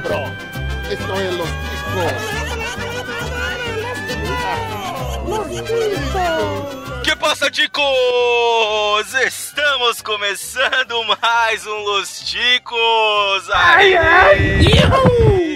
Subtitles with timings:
[0.00, 0.32] cabrón.
[0.90, 2.12] Esto es los ticos.
[7.04, 7.84] Que passa, ticos?
[9.26, 13.50] Estamos começando mais um Los Ticos.
[13.52, 15.47] Ai, ai.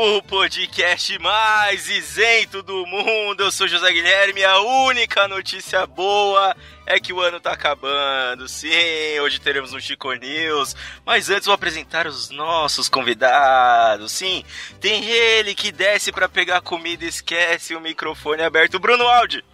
[0.00, 3.42] O podcast mais isento do mundo.
[3.42, 4.44] Eu sou José Guilherme.
[4.44, 6.54] A única notícia boa
[6.86, 8.46] é que o ano tá acabando.
[8.46, 10.76] Sim, hoje teremos um Chico News.
[11.04, 14.12] Mas antes vou apresentar os nossos convidados.
[14.12, 14.44] Sim,
[14.80, 18.78] tem ele que desce para pegar comida e esquece o microfone aberto.
[18.78, 19.44] Bruno Aldi.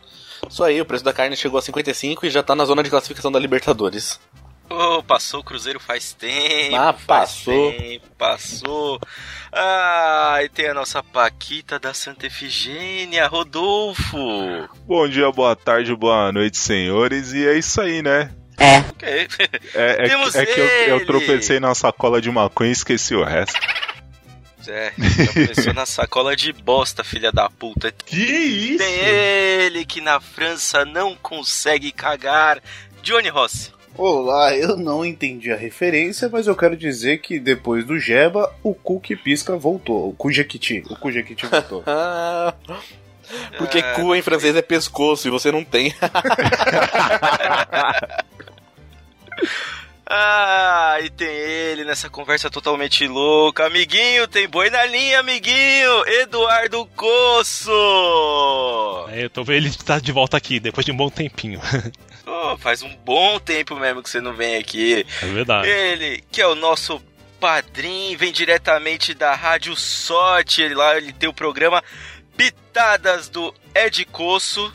[0.47, 2.91] Isso aí, o preço da carne chegou a 55 e já tá na zona de
[2.91, 4.20] classificação da Libertadores.
[4.69, 6.77] Oh, passou o Cruzeiro faz tempo.
[6.77, 7.73] Ah, passou.
[7.73, 9.01] Tempo, passou.
[9.53, 14.19] Ah, e tem a nossa Paquita da Santa Efigênia, Rodolfo.
[14.87, 17.33] Bom dia, boa tarde, boa noite, senhores.
[17.33, 18.31] E é isso aí, né?
[18.59, 18.79] É.
[18.91, 19.29] Okay.
[19.75, 23.25] É, é, Temos é que eu, eu, tropecei na sacola de maconha e esqueci o
[23.25, 23.59] resto.
[24.69, 24.93] É,
[25.34, 27.93] tropeçou na sacola de bosta, filha da puta.
[27.93, 28.78] Que isso?
[28.78, 32.62] Tem ele que na França não consegue cagar.
[33.03, 33.73] Johnny Rossi.
[33.97, 38.75] Olá, eu não entendi a referência, mas eu quero dizer que depois do Jeba, o
[38.75, 40.09] cu que pisca voltou.
[40.09, 40.83] O cu Jequiti.
[40.91, 41.84] O cu Jequiti voltou.
[43.56, 43.92] Porque é...
[43.95, 45.95] cu em francês é pescoço e você não tem.
[50.06, 53.67] Ah, e tem ele nessa conversa totalmente louca.
[53.67, 56.06] Amiguinho, tem boi na linha, amiguinho!
[56.06, 57.70] Eduardo Coço!
[59.09, 61.59] É, eu tô vendo ele estar de volta aqui, depois de um bom tempinho.
[62.27, 65.06] Oh, faz um bom tempo mesmo que você não vem aqui.
[65.22, 65.69] É verdade.
[65.69, 67.03] Ele, que é o nosso
[67.39, 70.62] padrinho, vem diretamente da Rádio Sorte.
[70.62, 71.83] Ele lá ele tem o programa
[72.36, 74.72] Pitadas do Ed Coço.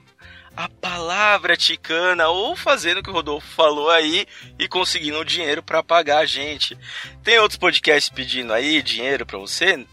[0.57, 4.27] a palavra ticana ou fazendo o que o Rodolfo falou aí
[4.59, 6.79] e conseguindo dinheiro para pagar a gente.
[7.23, 9.77] Tem outros podcasts pedindo aí dinheiro para você?
[9.77, 9.87] Não,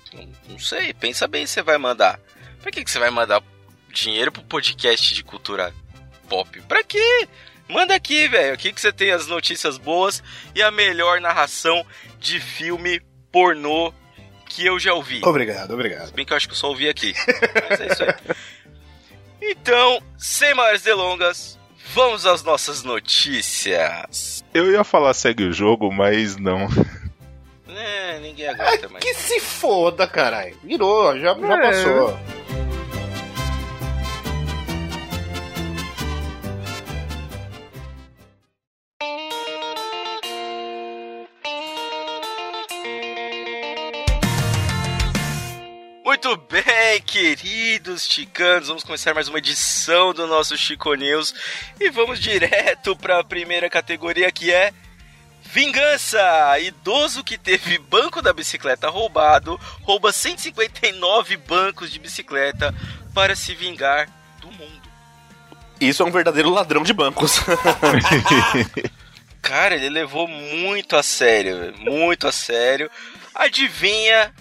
[0.47, 2.17] não, sei, pensa bem se você vai mandar.
[2.61, 3.43] Pra que, que você vai mandar
[3.91, 5.73] dinheiro pro podcast de cultura
[6.29, 6.61] pop?
[6.61, 7.27] Pra quê?
[7.67, 8.53] Manda aqui, velho.
[8.53, 10.21] Aqui que você tem as notícias boas
[10.53, 11.85] e a melhor narração
[12.19, 13.01] de filme
[13.31, 13.93] pornô
[14.45, 15.21] que eu já ouvi.
[15.23, 16.07] Obrigado, obrigado.
[16.07, 17.13] Se bem que eu acho que eu só ouvi aqui.
[17.69, 18.13] Mas é isso aí.
[19.45, 21.59] Então, sem maiores delongas,
[21.93, 24.41] vamos às nossas notícias.
[24.53, 26.69] Eu ia falar segue o jogo, mas não.
[27.67, 29.03] É, ninguém aguenta mais.
[29.03, 30.57] Que se foda, caralho.
[30.63, 31.61] Virou, já, já é.
[31.61, 32.19] passou.
[47.13, 51.31] Queridos chicanos, vamos começar mais uma edição do nosso Chico News
[51.79, 54.73] e vamos direto para a primeira categoria que é
[55.43, 56.19] Vingança!
[56.59, 62.73] Idoso que teve banco da bicicleta roubado rouba 159 bancos de bicicleta
[63.13, 64.09] para se vingar
[64.41, 64.89] do mundo.
[65.79, 67.41] Isso é um verdadeiro ladrão de bancos.
[69.39, 72.89] Cara, ele levou muito a sério, muito a sério.
[73.35, 74.33] Adivinha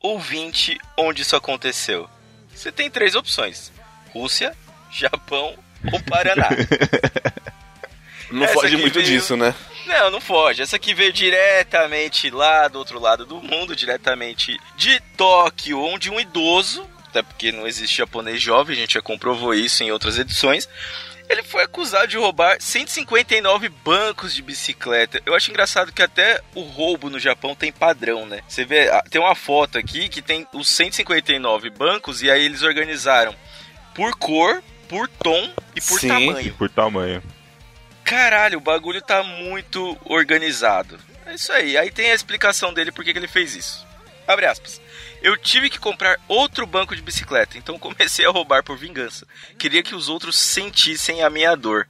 [0.00, 2.08] ouvinte onde isso aconteceu?
[2.54, 3.70] Você tem três opções:
[4.12, 4.56] Rússia,
[4.90, 5.54] Japão
[5.92, 6.48] ou Paraná.
[8.30, 9.06] Não Essa foge muito veio...
[9.06, 9.52] disso, né?
[9.86, 10.62] Não, não foge.
[10.62, 16.20] Essa aqui veio diretamente lá do outro lado do mundo, diretamente de Tóquio, onde um
[16.20, 20.68] idoso até porque não existe japonês jovem, a gente já comprovou isso em outras edições.
[21.30, 25.22] Ele foi acusado de roubar 159 bancos de bicicleta.
[25.24, 28.42] Eu acho engraçado que até o roubo no Japão tem padrão, né?
[28.48, 32.62] Você vê, ah, tem uma foto aqui que tem os 159 bancos e aí eles
[32.62, 33.32] organizaram
[33.94, 36.08] por cor, por tom e por Sim.
[36.08, 36.54] tamanho.
[36.54, 37.22] Por tamanho.
[38.02, 40.98] Caralho, o bagulho tá muito organizado.
[41.24, 41.78] É isso aí.
[41.78, 43.86] Aí tem a explicação dele por que que ele fez isso.
[44.26, 44.80] Abre aspas.
[45.22, 49.26] Eu tive que comprar outro banco de bicicleta, então comecei a roubar por vingança.
[49.58, 51.86] Queria que os outros sentissem a minha dor.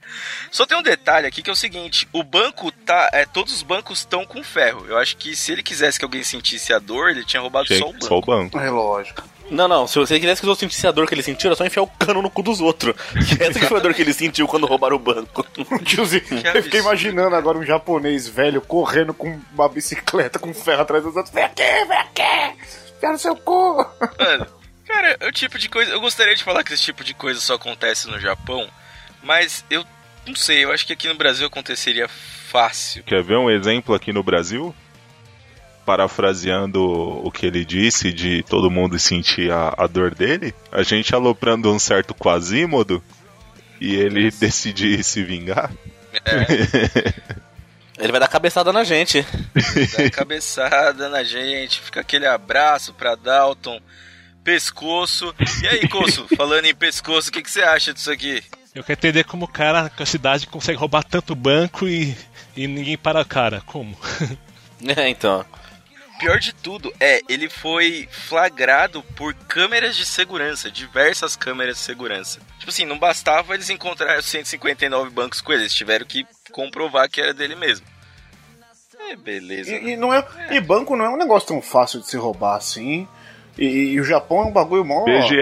[0.51, 3.09] Só tem um detalhe aqui que é o seguinte: o banco tá.
[3.13, 4.85] É, todos os bancos estão com ferro.
[4.87, 7.87] Eu acho que se ele quisesse que alguém sentisse a dor, ele tinha roubado só
[7.87, 8.05] o banco.
[8.05, 8.59] só o banco.
[8.59, 9.23] É lógico.
[9.49, 11.57] Não, não, se você quisesse que os outros sentissem a dor que ele sentiu, era
[11.57, 12.95] só enfiar o cano no cu dos outros.
[13.37, 15.45] Essa que foi a dor que ele sentiu quando roubaram o banco.
[15.83, 16.23] Tiozinho,
[16.53, 21.13] eu fiquei imaginando agora um japonês velho correndo com uma bicicleta com ferro atrás dos
[21.17, 21.35] outros.
[21.35, 22.90] Vem aqui, vem aqui!
[23.01, 23.77] Pega no seu cu!
[24.19, 24.45] Mano,
[24.85, 25.91] cara, é o tipo de coisa.
[25.91, 28.69] Eu gostaria de falar que esse tipo de coisa só acontece no Japão,
[29.23, 29.83] mas eu
[30.25, 33.03] não sei, eu acho que aqui no Brasil aconteceria fácil.
[33.03, 34.73] Quer ver um exemplo aqui no Brasil?
[35.83, 41.15] Parafraseando o que ele disse de todo mundo sentir a, a dor dele, a gente
[41.15, 43.03] aloprando um certo Quasímodo
[43.79, 45.71] e ele decidir se vingar.
[48.01, 49.21] Ele vai dar cabeçada na gente.
[49.95, 53.79] Dá cabeçada na gente, fica aquele abraço pra Dalton,
[54.43, 55.33] pescoço.
[55.61, 58.43] E aí, Coço, falando em pescoço, o que, que você acha disso aqui?
[58.73, 62.17] Eu quero entender como o cara com a cidade consegue roubar tanto banco e,
[62.55, 63.61] e ninguém para a cara.
[63.65, 63.97] Como?
[64.97, 65.45] É, então.
[66.17, 72.39] Pior de tudo é, ele foi flagrado por câmeras de segurança, diversas câmeras de segurança.
[72.57, 77.09] Tipo assim, não bastava eles encontrarem os 159 bancos com ele, eles tiveram que comprovar
[77.09, 77.85] que era dele mesmo.
[79.09, 79.71] É, beleza.
[79.71, 79.81] né?
[79.81, 82.55] E, e não é, e banco não é um negócio tão fácil de se roubar
[82.55, 83.07] assim.
[83.57, 85.33] E, e o Japão é um bagulho mó, Beijo,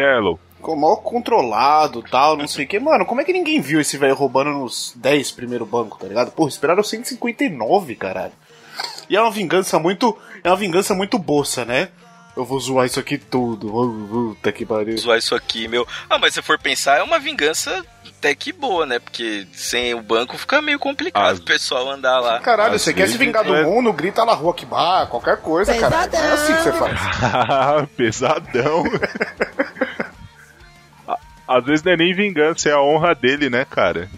[0.61, 2.79] mó controlado tal, não sei o que.
[2.79, 6.31] Mano, como é que ninguém viu esse velho roubando nos 10 primeiro banco, tá ligado?
[6.31, 8.33] Porra, esperaram 159, caralho.
[9.09, 10.17] E é uma vingança muito.
[10.43, 11.89] É uma vingança muito boça, né?
[12.39, 13.67] Eu vou zoar isso aqui tudo.
[14.09, 14.97] Puta que pariu.
[14.97, 15.85] Zoar isso aqui, meu.
[16.09, 17.85] Ah, mas se for pensar, é uma vingança
[18.17, 18.97] até que boa, né?
[18.97, 22.39] Porque sem o banco fica meio complicado Às- o pessoal andar lá.
[22.39, 25.41] Caralho, Às você quer se vingar do é- mundo, grita na rua que bar, qualquer
[25.41, 26.07] coisa, cara.
[26.13, 26.97] É assim que você faz.
[27.21, 28.83] Ah, Pesadão.
[31.45, 34.09] Às vezes não é nem vingança, é a honra dele, né, cara?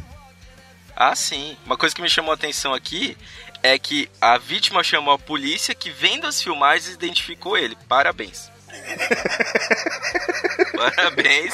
[0.96, 1.58] Ah, sim.
[1.66, 3.18] Uma coisa que me chamou a atenção aqui
[3.64, 7.78] é que a vítima chamou a polícia que, vendo as filmagens, identificou ele.
[7.88, 8.52] Parabéns.
[10.76, 11.54] Parabéns.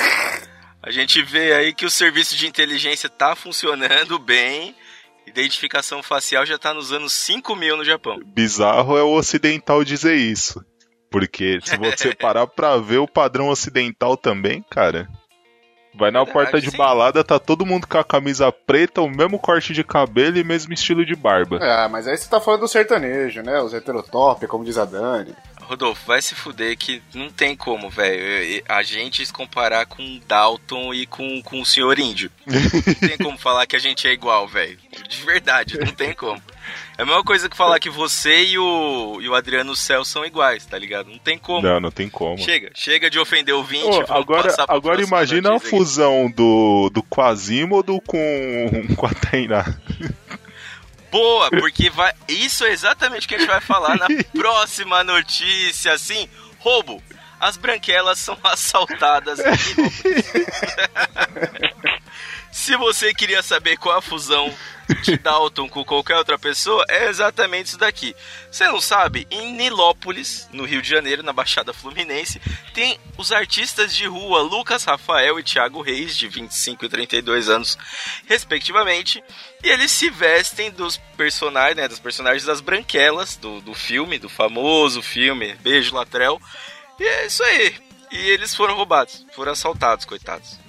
[0.81, 4.75] A gente vê aí que o serviço de inteligência tá funcionando bem.
[5.25, 8.19] Identificação facial já tá nos anos 5 mil no Japão.
[8.25, 10.63] Bizarro é o ocidental dizer isso.
[11.11, 15.09] Porque se você parar pra ver o padrão ocidental também, cara.
[15.97, 16.77] Vai na porta de sim.
[16.77, 20.73] balada, tá todo mundo com a camisa preta, o mesmo corte de cabelo e mesmo
[20.73, 21.57] estilo de barba.
[21.57, 23.59] É, mas aí você tá falando do sertanejo, né?
[23.59, 25.33] Os heterotop, como diz a Dani.
[25.67, 28.63] Rodolfo, vai se fuder que não tem como, velho.
[28.69, 32.31] A gente se comparar com Dalton e com, com o Senhor Índio.
[32.45, 34.77] Não tem como falar que a gente é igual, velho.
[35.09, 36.41] De verdade, não tem como.
[36.97, 40.25] É a mesma coisa que falar que você e o, e o Adriano Céu são
[40.25, 41.11] iguais, tá ligado?
[41.11, 41.61] Não tem como.
[41.61, 42.39] Não, não tem como.
[42.39, 43.83] Chega, chega de ofender o 20.
[43.83, 49.63] Ô, vamos agora agora imagina a fusão do, do Quasimodo com, com a Tainá.
[51.11, 52.11] Boa, porque vai.
[52.27, 55.93] Isso é exatamente o que a gente vai falar na próxima notícia.
[55.93, 56.27] Assim,
[56.57, 57.01] roubo.
[57.39, 59.37] As branquelas são assaltadas.
[62.51, 64.51] Se você queria saber qual a fusão
[65.01, 68.15] de Dalton com qualquer outra pessoa, é exatamente isso daqui.
[68.49, 69.27] Você não sabe?
[69.29, 72.41] Em Nilópolis, no Rio de Janeiro, na Baixada Fluminense,
[72.73, 77.77] tem os artistas de rua Lucas Rafael e Thiago Reis, de 25 e 32 anos,
[78.27, 79.23] respectivamente,
[79.63, 84.29] e eles se vestem dos personagens, né, dos personagens das branquelas do, do filme, do
[84.29, 86.39] famoso filme Beijo Latrel.
[86.99, 87.75] E é isso aí.
[88.11, 90.66] E eles foram roubados, foram assaltados, coitados.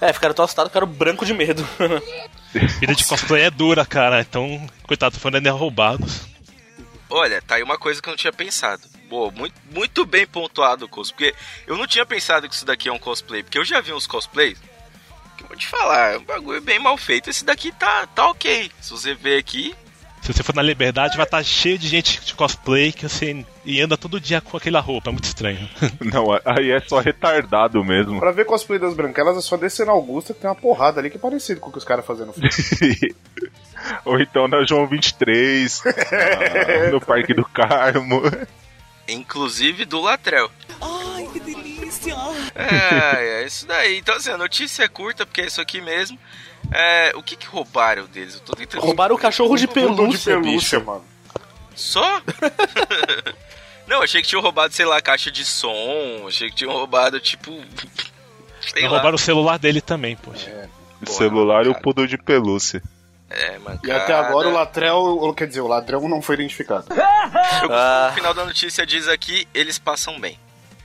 [0.00, 1.66] É, ficaram tão assustados que ficaram branco de medo.
[2.80, 4.20] Vida de cosplay é dura, cara.
[4.20, 6.22] Então, coitado, foram ainda roubados.
[7.08, 8.82] Olha, tá aí uma coisa que eu não tinha pensado.
[9.08, 11.34] Boa, muito, muito bem pontuado, Cos, porque
[11.66, 14.06] eu não tinha pensado que isso daqui é um cosplay, porque eu já vi uns
[14.06, 14.56] cosplays.
[15.36, 17.28] Que eu vou te falar, é um bagulho bem mal feito.
[17.28, 18.70] Esse daqui tá, tá ok.
[18.80, 19.74] Se você ver aqui,
[20.20, 23.80] Se você for na Liberdade, vai estar cheio de gente de cosplay que você e
[23.80, 25.08] anda todo dia com aquela roupa.
[25.08, 25.68] É muito estranho.
[26.00, 28.20] Não, aí é só retardado mesmo.
[28.20, 31.08] Pra ver cosplay das branquelas é só descer na Augusta que tem uma porrada ali
[31.10, 33.14] que é parecido com o que os caras fazem no filme.
[34.04, 38.22] Ou então na João 23, na- no Parque do Carmo.
[39.08, 40.50] inclusive do Latrel.
[40.80, 42.14] Ai, que delícia!
[42.54, 43.98] É, é isso daí.
[43.98, 46.18] Então, assim, a notícia é curta, porque é isso aqui mesmo.
[46.72, 48.34] É, o que que roubaram deles?
[48.34, 48.80] Eu tô tentando...
[48.82, 50.86] Roubaram o cachorro de Tudo de pelúcia, pelúcia, bicho.
[50.86, 51.04] mano.
[51.74, 52.20] Só?
[53.86, 56.26] Não, achei que tinham roubado, sei lá, caixa de som.
[56.28, 57.50] Achei que tinham roubado, tipo.
[58.60, 58.90] Sei lá.
[58.90, 60.68] Roubaram o celular dele também, poxa.
[61.00, 62.82] O Porra, celular e o poodle de pelúcia.
[63.28, 63.86] É, mancada.
[63.86, 66.86] E até agora o Latrell, quer dizer, o ladrão não foi identificado.
[67.70, 68.08] Ah.
[68.08, 70.38] No final da notícia diz aqui: eles passam bem.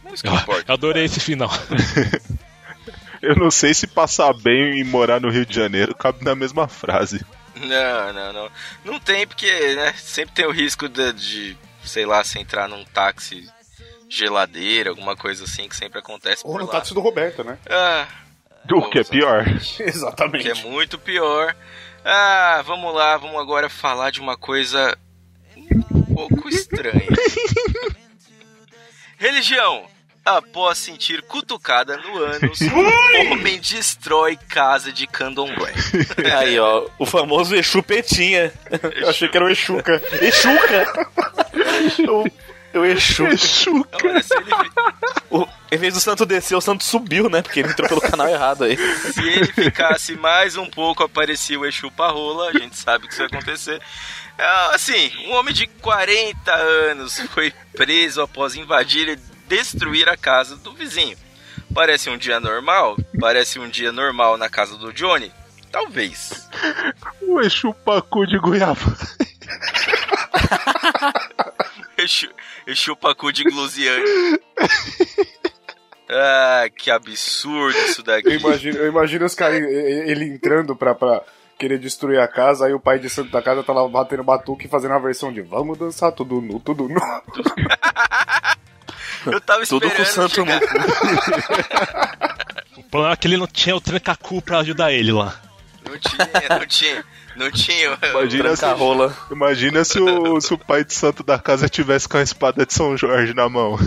[0.03, 0.65] Não isso que importa.
[0.67, 1.49] eu adorei esse final.
[3.25, 6.67] Eu não sei se passar bem e morar no Rio de Janeiro cabe na mesma
[6.67, 7.25] frase.
[7.55, 8.51] Não, não, não.
[8.83, 9.93] Não tem, porque, né?
[9.97, 13.47] Sempre tem o risco de, de, sei lá, se entrar num táxi
[14.09, 16.71] geladeira, alguma coisa assim, que sempre acontece Ou por no lá.
[16.73, 17.57] táxi do Roberto, né?
[17.69, 18.07] Ah,
[18.71, 19.45] O que é pior.
[19.59, 20.49] que Exatamente.
[20.49, 21.55] é muito pior.
[22.03, 24.95] Ah, vamos lá, vamos agora falar de uma coisa
[25.91, 27.01] um pouco estranha.
[29.17, 29.87] Religião.
[30.25, 32.57] Após sentir cutucada no ânus,
[33.31, 35.71] homem destrói casa de candomblé.
[36.39, 38.51] Aí, ó, o famoso Exu Petinha.
[38.95, 40.01] Eu achei que era o Exuca.
[40.19, 41.09] Exuca!
[42.09, 43.23] o, o Exu.
[44.03, 44.51] Olha, se ele,
[45.29, 47.41] O- em vez do santo descer, o santo subiu, né?
[47.43, 48.77] Porque ele entrou pelo canal errado aí.
[48.77, 53.21] se ele ficasse mais um pouco, aparecia o Exu Parrola, a gente sabe que isso
[53.21, 53.79] ia acontecer.
[54.39, 59.17] Ah, Assim, um homem de 40 anos foi preso após invadir
[59.47, 61.17] destruir a casa do vizinho.
[61.73, 62.97] Parece um dia normal?
[63.19, 65.31] Parece um dia normal na casa do Johnny?
[65.71, 66.47] Talvez.
[67.27, 68.79] O Exu Pacu de Goiaba.
[71.97, 72.29] Exu,
[72.67, 74.05] Exu Pacu de Glusiane.
[76.07, 78.27] Ah, que absurdo isso daqui.
[78.27, 81.23] Eu imagino, eu imagino os caras, ele entrando pra, pra
[81.57, 84.67] querer destruir a casa, aí o pai de santo da casa tá lá batendo batuque
[84.67, 87.01] e fazendo a versão de vamos dançar tudo nu, tudo nu.
[89.25, 90.59] Eu tava Tudo esperando com o santo chegar.
[92.77, 95.39] O problema é que ele não tinha o trancacu pra ajudar ele lá.
[95.85, 97.05] Não tinha, não tinha.
[97.35, 97.97] Não tinha.
[98.09, 99.17] Imagina se, rola.
[99.29, 102.73] imagina se o, se o pai de santo da casa tivesse com a espada de
[102.73, 103.77] São Jorge na mão.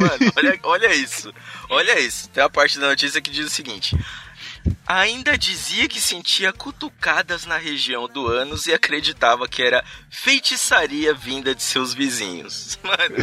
[0.00, 1.32] Mano, olha, olha isso.
[1.70, 2.28] Olha isso.
[2.28, 3.96] Tem a parte da notícia que diz o seguinte.
[4.86, 11.54] Ainda dizia que sentia cutucadas na região do ânus e acreditava que era feitiçaria vinda
[11.54, 12.78] de seus vizinhos.
[12.82, 13.16] Mano,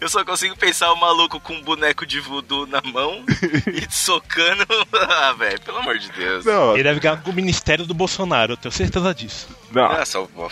[0.00, 3.24] eu só consigo pensar o maluco com um boneco de voodoo na mão
[3.72, 4.64] e socando.
[5.06, 6.44] Ah, velho, pelo amor de Deus.
[6.44, 9.48] Não, Ele deve ganhar com o ministério do Bolsonaro, eu tenho certeza disso.
[9.70, 10.48] não Nossa, ó,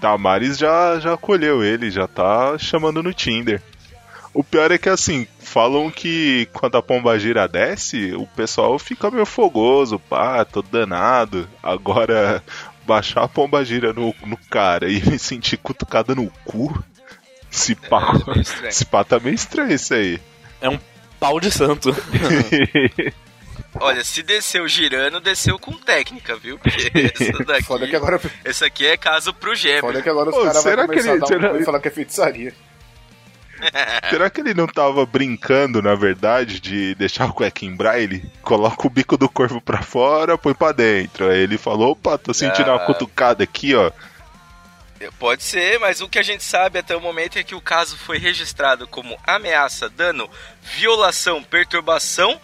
[0.00, 3.62] Damares já, já acolheu ele, já tá chamando no Tinder.
[4.38, 9.24] O pior é que assim, falam que quando a pombagira desce, o pessoal fica meio
[9.24, 11.48] fogoso, pá, todo danado.
[11.62, 12.42] Agora,
[12.86, 16.78] baixar a pombagira no, no cara e me sentir cutucada no cu,
[17.50, 18.72] se pá, É, estranho.
[18.72, 20.20] se pá tá meio estranho isso aí.
[20.60, 20.78] É um
[21.18, 21.90] pau de santo.
[23.80, 26.58] Olha, se desceu girando, desceu com técnica, viu?
[26.58, 27.62] Porque essa daqui.
[27.64, 29.80] Foda que agora, Esse aqui é caso pro Gebre.
[29.80, 31.56] foda que agora os Pô, caras vão será que começar ele- a dar será- um
[31.60, 32.54] e falar que é feitiçaria.
[34.10, 38.24] Será que ele não tava brincando, na verdade, de deixar o cueca em braille?
[38.42, 41.28] Coloca o bico do corvo pra fora, põe pra dentro.
[41.28, 42.86] Aí ele falou, opa, tô sentindo uma Ah.
[42.86, 43.90] cutucada aqui, ó.
[45.18, 47.98] Pode ser, mas o que a gente sabe até o momento é que o caso
[47.98, 50.28] foi registrado como ameaça, dano,
[50.62, 52.40] violação, perturbação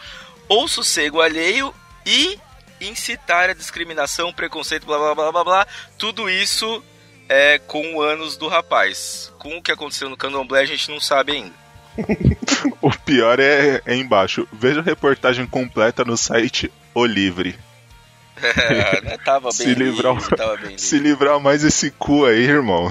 [0.48, 2.38] ou sossego alheio e
[2.78, 5.66] incitar a discriminação, preconceito, blá blá blá blá blá.
[5.96, 6.84] Tudo isso
[7.32, 9.32] é com o ânus do rapaz.
[9.38, 11.62] Com o que aconteceu no candomblé a gente não sabe ainda.
[12.80, 14.46] O pior é, é embaixo.
[14.52, 17.58] Veja a reportagem completa no site O Livre.
[18.42, 20.76] É, né, tava bem Se livrar- tava bem.
[20.78, 22.88] Se livrar mais esse cu aí, irmão.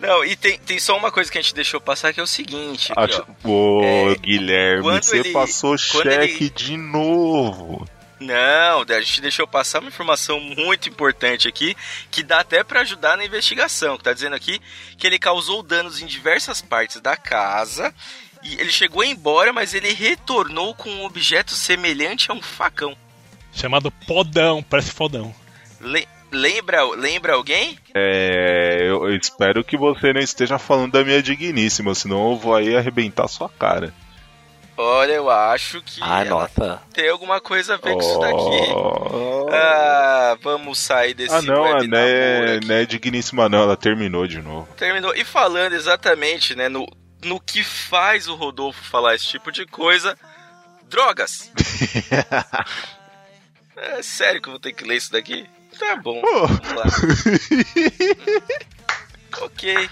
[0.00, 2.26] Não, e tem, tem só uma coisa que a gente deixou passar que é o
[2.26, 2.92] seguinte.
[2.94, 3.48] aqui, Acho- ó.
[3.48, 7.84] Ô, É, Guilherme, você ele- passou cheque ele- de novo.
[8.20, 11.76] Não, a gente deixou passar uma informação muito importante aqui,
[12.10, 14.60] que dá até pra ajudar na investigação, que tá dizendo aqui
[14.96, 17.94] que ele causou danos em diversas partes da casa,
[18.42, 22.96] e ele chegou embora, mas ele retornou com um objeto semelhante a um facão.
[23.52, 25.34] Chamado Podão, parece fodão.
[25.80, 27.78] Le- lembra, lembra alguém?
[27.94, 32.54] É, eu, eu espero que você não esteja falando da minha digníssima, senão eu vou
[32.54, 33.94] aí arrebentar sua cara.
[34.80, 36.80] Olha, eu acho que nota.
[36.92, 38.72] tem alguma coisa a ver com isso daqui.
[38.76, 39.46] Oh.
[39.50, 42.66] Ah, vamos sair desse Ah, não, a é, namoro aqui.
[42.68, 44.68] não é digníssima, não, ela terminou de novo.
[44.76, 45.12] Terminou.
[45.16, 46.86] E falando exatamente, né, no,
[47.24, 50.16] no que faz o Rodolfo falar esse tipo de coisa,
[50.88, 51.50] drogas.
[53.76, 55.44] é sério que eu vou ter que ler isso daqui?
[55.76, 56.46] Tá bom, Pô.
[56.46, 56.84] vamos lá.
[59.40, 59.90] Ok,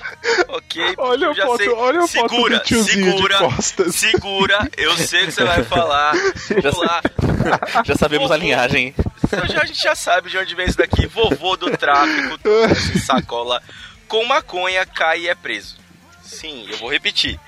[0.49, 0.95] ok.
[0.99, 1.69] Olha eu a já foto, sei.
[1.69, 3.63] olha a foto segura, segura,
[3.93, 4.69] segura.
[4.77, 6.15] Eu sei o que você vai falar.
[6.63, 7.03] Vamos lá.
[7.85, 8.45] Já sabemos a Vovô.
[8.45, 8.95] linhagem.
[9.25, 11.07] Então já, a gente já sabe de onde vem isso daqui.
[11.07, 13.63] Vovô do tráfico tropeça em sacola
[14.09, 15.77] com maconha, cai e é preso.
[16.23, 17.39] Sim, eu vou repetir.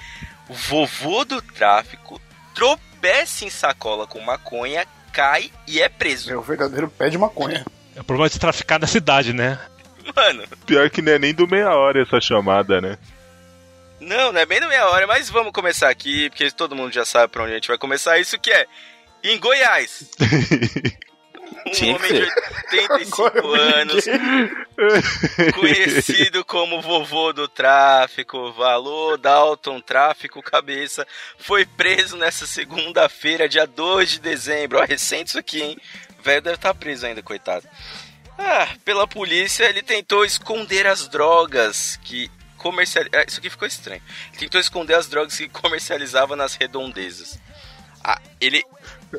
[0.48, 2.20] O vovô do tráfico
[2.54, 6.30] tropeça em sacola com maconha, cai e é preso.
[6.30, 7.64] É o verdadeiro pé de maconha.
[7.96, 9.58] É o problema de traficar na cidade, né?
[10.14, 12.98] Mano, Pior que não é nem do meia hora essa chamada, né?
[14.00, 17.04] não, não é bem na meia hora, mas vamos começar aqui, porque todo mundo já
[17.04, 18.18] sabe pra onde a gente vai começar.
[18.18, 18.66] Isso que é
[19.22, 20.10] em Goiás.
[21.66, 22.32] Um Tinha homem de ser.
[22.72, 24.04] 85 Agora anos,
[25.54, 31.06] conhecido como vovô do tráfico, Valor Dalton Tráfico Cabeça,
[31.38, 34.78] foi preso nessa segunda-feira, dia 2 de dezembro.
[34.78, 35.78] Ó, recente isso aqui, hein?
[36.22, 37.66] Velho deve estar preso ainda, coitado.
[38.38, 43.04] Ah, pela polícia, ele tentou esconder as drogas que comercial...
[43.12, 44.00] ah, Isso aqui ficou estranho.
[44.30, 47.38] Ele tentou esconder as drogas que comercializava nas redondezas.
[48.02, 48.62] Ah, ele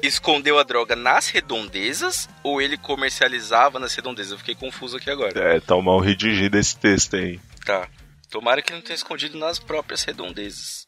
[0.01, 4.31] escondeu a droga nas redondezas ou ele comercializava nas redondezas?
[4.31, 5.55] Eu fiquei confuso aqui agora.
[5.55, 7.39] É, tá mal redigido esse texto aí.
[7.65, 7.88] Tá.
[8.29, 10.88] Tomara que ele não tenha escondido nas próprias redondezas.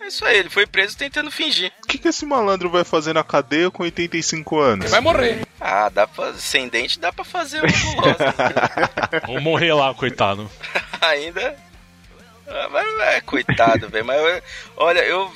[0.00, 1.70] É isso aí, ele foi preso tentando fingir.
[1.84, 4.90] O que, que esse malandro vai fazer na cadeia com 85 anos?
[4.90, 5.46] Vai morrer.
[5.60, 6.32] Ah, dá pra.
[6.34, 8.34] Sem dente dá pra fazer gulosa.
[9.26, 10.50] Vamos morrer lá, coitado.
[11.00, 11.56] Ainda.
[12.48, 14.04] Ah, mas, é, coitado, velho.
[14.04, 14.42] Mas eu-
[14.76, 15.30] olha, eu.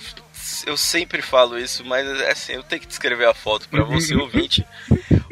[0.66, 4.66] Eu sempre falo isso, mas assim, eu tenho que descrever a foto pra você, ouvinte.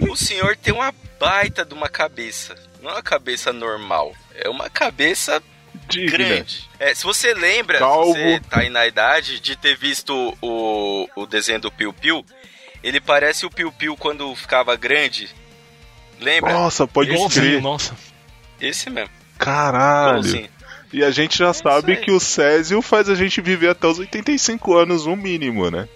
[0.08, 2.54] O senhor tem uma baita de uma cabeça.
[2.82, 4.14] Não é uma cabeça normal.
[4.34, 5.42] É uma cabeça
[5.88, 6.10] Digna.
[6.18, 6.68] grande.
[6.78, 8.14] É, se você lembra, Calvo.
[8.14, 12.24] se você tá aí na idade de ter visto o, o desenho do Piu Piu,
[12.82, 15.28] ele parece o Piu Piu quando ficava grande.
[16.20, 16.52] Lembra?
[16.52, 17.62] Nossa, pode Igualzinho, crer.
[17.62, 17.94] nossa.
[18.60, 19.10] Esse mesmo.
[19.38, 20.48] Caralho.
[20.92, 21.98] E a gente já sabe aí.
[21.98, 25.88] que o Césio faz a gente viver até os 85 anos, no mínimo, né?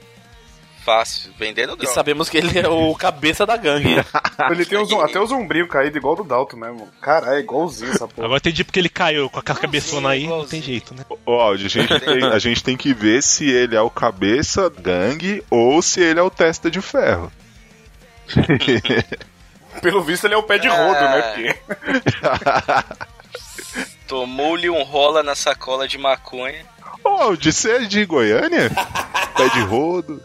[0.87, 1.93] Fácil, vendendo E droga.
[1.93, 3.97] sabemos que ele é o cabeça da gangue.
[4.51, 6.89] Ele tem os- até os ombrinhos caídos igual do Dalton mesmo.
[7.03, 8.27] Caralho, é igualzinho essa porra.
[8.29, 10.49] Agora entendi porque ele caiu com aquela cabeçona aí, não igualzinho.
[10.51, 11.05] tem jeito, né?
[11.27, 15.43] Aldi, a gente, tem, a gente tem que ver se ele é o cabeça gangue
[15.51, 17.33] ou se ele é o testa de ferro.
[19.83, 21.11] Pelo visto ele é o pé de rodo, Ah.
[21.11, 21.23] né?
[21.23, 21.57] Porque...
[24.07, 26.65] Tomou-lhe um rola na sacola de maconha.
[27.05, 28.71] Ô, Aldi, você é de Goiânia?
[29.37, 30.23] Pé de rodo.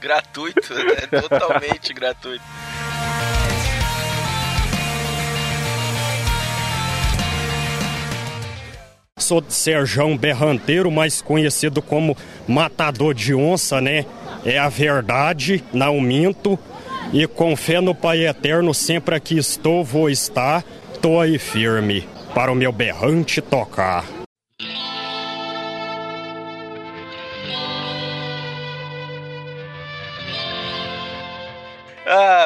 [0.00, 1.20] Gratuito, né?
[1.20, 2.44] Totalmente gratuito.
[9.18, 12.16] Sou Serjão Berranteiro, mais conhecido como
[12.48, 14.04] Matador de Onça, né?
[14.44, 16.58] É a verdade, não minto.
[17.12, 20.64] E com fé no Pai Eterno, sempre aqui estou, vou estar,
[21.00, 24.21] tô aí firme, para o meu berrante tocar.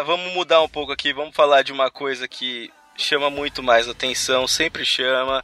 [0.07, 1.13] Vamos mudar um pouco aqui.
[1.13, 5.43] Vamos falar de uma coisa que chama muito mais atenção, sempre chama.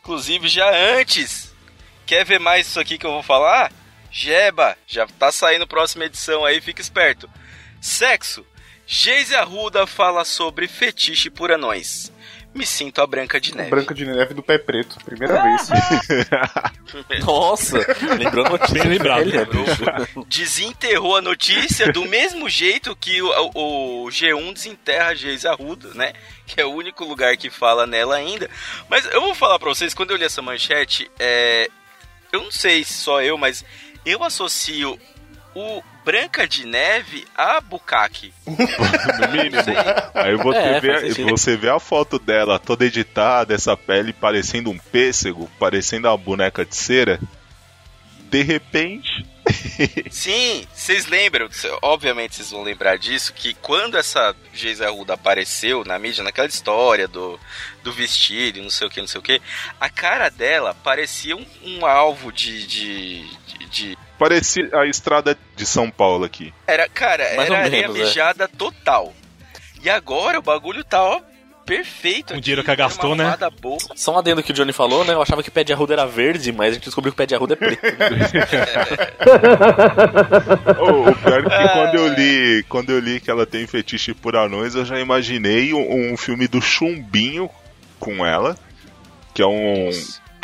[0.00, 1.52] Inclusive, já antes.
[2.06, 3.72] Quer ver mais isso aqui que eu vou falar?
[4.10, 7.28] Jeba, já tá saindo próxima edição aí, fica esperto.
[7.80, 8.46] Sexo.
[8.86, 12.12] Geise Arruda fala sobre fetiche por anões.
[12.54, 13.70] Me sinto a Branca de Neve.
[13.70, 14.96] Branca de neve do pé preto.
[15.04, 15.68] Primeira vez.
[17.26, 17.78] Nossa,
[18.16, 18.74] lembrou a notícia.
[18.74, 19.24] Bem lembrado.
[19.24, 20.26] velha, bicho.
[20.28, 26.12] desenterrou a notícia do mesmo jeito que o, o G1 desenterra a Geise Arruda, né?
[26.46, 28.48] Que é o único lugar que fala nela ainda.
[28.88, 31.68] Mas eu vou falar pra vocês, quando eu li essa manchete, é...
[32.32, 33.64] eu não sei se só eu, mas
[34.06, 34.98] eu associo
[35.54, 38.32] o Branca de Neve a Bukaki.
[38.46, 39.62] No mínimo.
[40.14, 44.78] Aí você, É, vê, você vê a foto dela toda editada, essa pele parecendo um
[44.78, 47.20] pêssego, parecendo uma boneca de cera.
[48.30, 49.24] De repente.
[50.10, 51.48] Sim, vocês lembram,
[51.82, 57.06] obviamente vocês vão lembrar disso, que quando essa Geisa Arruda apareceu na mídia, naquela história
[57.06, 57.38] do,
[57.82, 59.40] do vestido e não sei o que, não sei o que,
[59.78, 63.28] a cara dela parecia um, um alvo de, de,
[63.74, 66.54] de, Parecia a estrada de São Paulo aqui.
[66.66, 68.04] Era, cara, Mais era areia menos, é.
[68.04, 69.12] mijada total.
[69.82, 71.20] E agora o bagulho tá, ó,
[71.66, 72.28] perfeito.
[72.28, 73.36] Com o aqui, dinheiro que uma gastou, né?
[73.60, 73.76] boa.
[73.96, 75.14] Só um adendo que o Johnny falou, né?
[75.14, 77.18] Eu achava que o pé de arruda era verde, mas a gente descobriu que o
[77.18, 77.82] pé de arruda é preto.
[80.78, 84.12] O, o pior é que quando eu li, quando eu li que ela tem fetiche
[84.14, 87.48] por anões, eu já imaginei um, um filme do Chumbinho
[87.98, 88.56] com ela,
[89.32, 89.90] que é um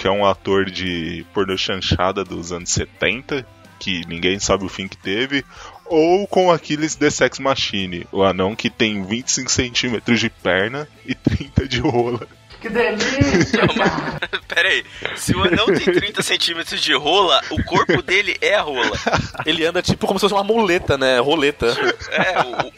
[0.00, 3.46] que é um ator de pornô chanchada dos anos 70,
[3.78, 5.44] que ninguém sabe o fim que teve,
[5.84, 11.14] Ou com Aquiles The Sex Machine, o anão que tem 25 centímetros de perna e
[11.14, 12.26] 30 de rola.
[12.62, 14.84] Não, mas, pera aí.
[15.16, 18.96] Se o anão tem 30 centímetros de rola, o corpo dele é a rola.
[19.44, 21.18] Ele anda tipo como se fosse uma muleta, né?
[21.18, 21.66] Roleta.
[22.10, 22.72] É,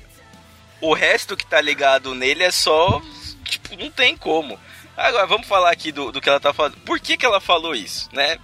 [0.81, 3.01] o, o resto que tá ligado nele é só.
[3.45, 4.59] Tipo, não tem como.
[4.97, 6.77] Agora, vamos falar aqui do, do que ela tá falando.
[6.85, 8.39] Por que, que ela falou isso, né?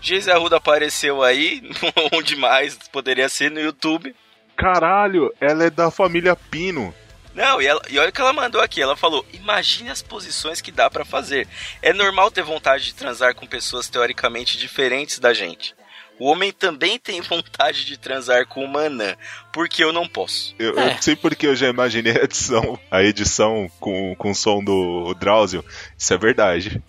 [0.00, 1.62] Geise Arruda apareceu aí,
[2.12, 4.14] onde mais poderia ser no YouTube.
[4.56, 6.94] Caralho, ela é da família Pino.
[7.34, 8.80] Não, e, ela- e olha o que ela mandou aqui.
[8.80, 11.48] Ela falou: imagine as posições que dá pra fazer.
[11.82, 15.74] É normal ter vontade de transar com pessoas teoricamente diferentes da gente.
[16.18, 19.16] O homem também tem vontade de transar com uma anã,
[19.52, 20.54] porque eu não posso.
[20.58, 24.34] Eu, eu não sei porque eu já imaginei a edição, a edição com, com o
[24.34, 25.64] som do Drauzio.
[25.98, 26.80] Isso é verdade.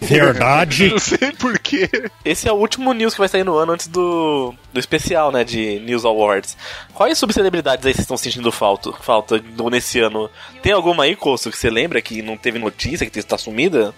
[0.00, 0.88] Verdade.
[0.90, 1.88] Não sei porquê.
[2.24, 5.44] Esse é o último news que vai sair no ano antes do, do especial, né?
[5.44, 6.56] De News Awards.
[6.94, 10.30] Quais subcelebridades aí vocês estão sentindo falta, falta do- nesse ano?
[10.62, 13.94] Tem alguma aí, Costo, que você lembra que não teve notícia, que está sumida?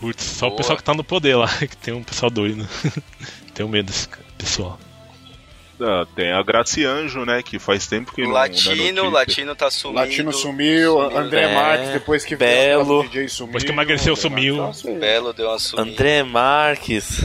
[0.00, 0.56] Putz, só o Boa.
[0.58, 2.66] pessoal que tá no poder lá, que tem um pessoal doido.
[3.54, 4.78] Tenho medo desse pessoal.
[5.80, 7.40] Ah, tem a Gracianjo, né?
[7.40, 8.30] Que faz tempo que não.
[8.30, 9.10] não é Latino, notícia.
[9.10, 10.00] Latino tá sumindo.
[10.00, 13.04] Latino sumiu, André É, Marques, depois que Belo.
[13.04, 13.46] DJ sumiu.
[13.52, 14.56] Depois que emagreceu, sumiu.
[14.56, 15.88] Nossa, Belo deu uma sumida.
[15.88, 17.22] André Marques.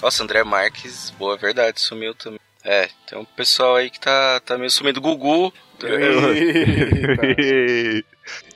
[0.00, 2.38] Nossa, André Marques, boa verdade, sumiu também.
[2.64, 5.00] É, tem um pessoal aí que tá, tá meio sumido.
[5.00, 5.52] Gugu.
[5.82, 7.28] Eita.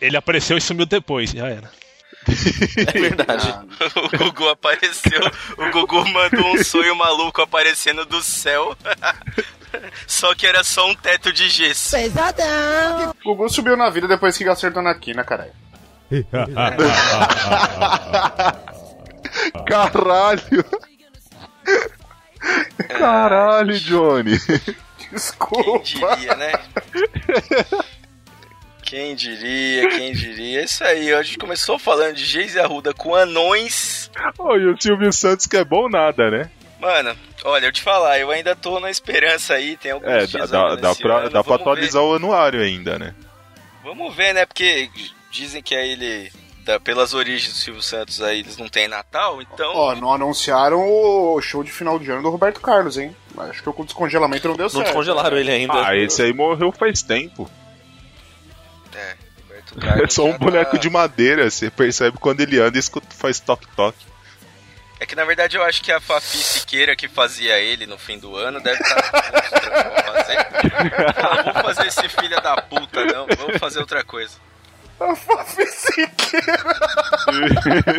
[0.00, 1.70] Ele apareceu e sumiu depois, já era.
[2.26, 3.54] É verdade.
[3.96, 5.20] O Gugu apareceu.
[5.58, 8.76] O Gugu mandou um sonho maluco aparecendo do céu.
[10.06, 11.96] Só que era só um teto de gesso.
[13.24, 15.52] O Gugu subiu na vida depois que acertou na quina, caralho.
[19.66, 20.64] Caralho!
[22.88, 24.38] Caralho, Johnny!
[24.38, 26.16] Quem Desculpa.
[26.16, 26.52] diria, né?
[28.92, 30.60] Quem diria, quem diria.
[30.60, 34.10] É Isso aí, a gente começou falando de Geise Arruda com anões.
[34.38, 36.50] Oh, e o Silvio Santos que é bom nada, né?
[36.78, 40.50] Mano, olha, eu te falar, eu ainda tô na esperança aí, tem alguns É, dias
[40.50, 41.70] dá, ainda dá pra, ano, dá pra vamos ver.
[41.70, 43.14] atualizar o anuário ainda, né?
[43.82, 44.44] Vamos ver, né?
[44.44, 44.90] Porque
[45.30, 46.30] dizem que aí ele,
[46.62, 49.72] da- pelas origens do Silvio Santos aí, eles não têm Natal, então...
[49.74, 53.16] Ó, não anunciaram o show de final de ano do Roberto Carlos, hein?
[53.38, 54.84] Acho que o descongelamento não deu Não certo.
[54.84, 55.72] descongelaram ele ainda.
[55.86, 57.50] Ah, esse aí morreu faz tempo.
[58.94, 62.58] É, Roberto É Carlos só um já boneco tá- de madeira, você percebe quando ele
[62.60, 64.06] anda e escuta, faz toque-toque.
[65.00, 68.18] É que na verdade eu acho que a Fafi Siqueira que fazia ele no fim
[68.20, 69.02] do ano deve estar
[70.04, 70.36] fazer.
[71.20, 73.26] Não, vamos fazer esse filho da puta, não.
[73.36, 74.36] Vamos fazer outra coisa.
[75.00, 76.64] A Fafi Siqueira.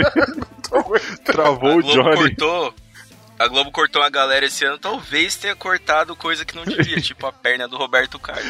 [1.26, 2.16] Travou o Johnny.
[2.36, 2.74] cortou.
[3.38, 7.26] A Globo cortou a galera esse ano, talvez tenha cortado coisa que não devia, tipo
[7.28, 8.46] a perna do Roberto Carlos.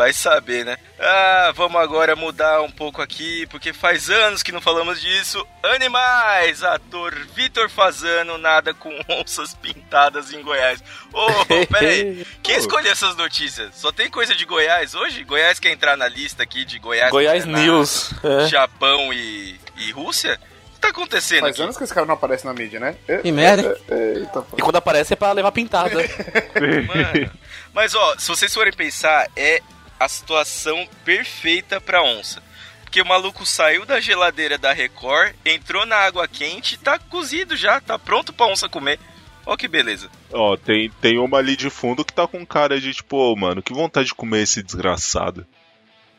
[0.00, 0.78] Vai saber, né?
[0.98, 5.46] Ah, vamos agora mudar um pouco aqui, porque faz anos que não falamos disso.
[5.62, 6.62] Animais!
[6.62, 10.82] Ator Vitor Fazano nada com onças pintadas em Goiás.
[11.12, 12.26] Ô, oh, peraí.
[12.42, 13.74] Quem escolheu essas notícias?
[13.74, 15.22] Só tem coisa de Goiás hoje?
[15.22, 17.10] Goiás quer entrar na lista aqui de Goiás?
[17.10, 18.10] Goiás Paraná, News.
[18.24, 18.48] É.
[18.48, 20.40] Japão e, e Rússia?
[20.70, 21.62] O que tá acontecendo Faz aqui?
[21.62, 22.96] anos que esse cara não aparece na mídia, né?
[23.20, 23.78] Que merda.
[23.86, 24.56] Eita, pô.
[24.56, 25.90] E quando aparece é pra levar pintada.
[26.88, 27.30] Mano.
[27.74, 29.60] Mas ó, se vocês forem pensar, é
[30.00, 32.42] a situação perfeita pra onça.
[32.82, 37.54] Porque o maluco saiu da geladeira da Record, entrou na água quente e tá cozido
[37.54, 38.98] já, tá pronto pra onça comer.
[39.46, 40.10] Ó que beleza.
[40.32, 43.62] Ó, tem, tem uma ali de fundo que tá com cara de tipo, ô mano,
[43.62, 45.46] que vontade de comer esse desgraçado.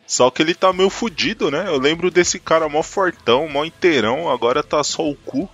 [0.06, 1.66] Só que ele tá meio fudido, né?
[1.68, 5.50] Eu lembro desse cara mó fortão, mó inteirão, agora tá só o cu.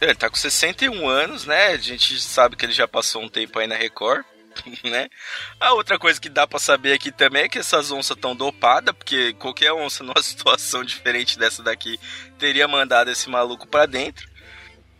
[0.00, 1.68] Ele tá com 61 anos, né?
[1.68, 4.24] A gente sabe que ele já passou um tempo aí na Record,
[4.84, 5.08] né?
[5.60, 8.94] A outra coisa que dá pra saber aqui também é que essas onças tão dopadas,
[8.94, 11.98] porque qualquer onça numa situação diferente dessa daqui
[12.38, 14.26] teria mandado esse maluco pra dentro.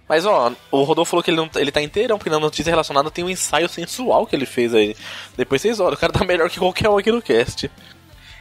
[0.09, 3.11] Mas ó, o Rodolfo falou que ele, não, ele tá inteirão, porque na notícia relacionada
[3.11, 4.97] tem um ensaio sensual que ele fez aí.
[5.37, 7.71] Depois vocês olham, o cara tá melhor que qualquer um aqui no cast.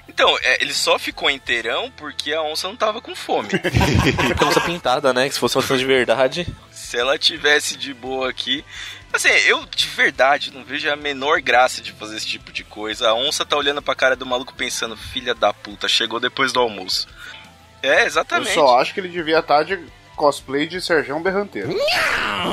[0.07, 3.49] Então, é, ele só ficou inteirão porque a onça não tava com fome.
[3.49, 3.67] Porque
[4.39, 5.27] a nossa pintada, né?
[5.27, 6.47] Que se fosse uma onça de verdade.
[6.71, 8.63] Se ela tivesse de boa aqui.
[9.15, 13.09] Assim, eu de verdade não vejo a menor graça de fazer esse tipo de coisa.
[13.09, 16.59] A onça tá olhando pra cara do maluco pensando, filha da puta, chegou depois do
[16.59, 17.07] almoço.
[17.81, 18.53] É, Eu exatamente.
[18.53, 19.79] só acho que ele devia estar de
[20.15, 21.69] cosplay de Serjão Berranteiro.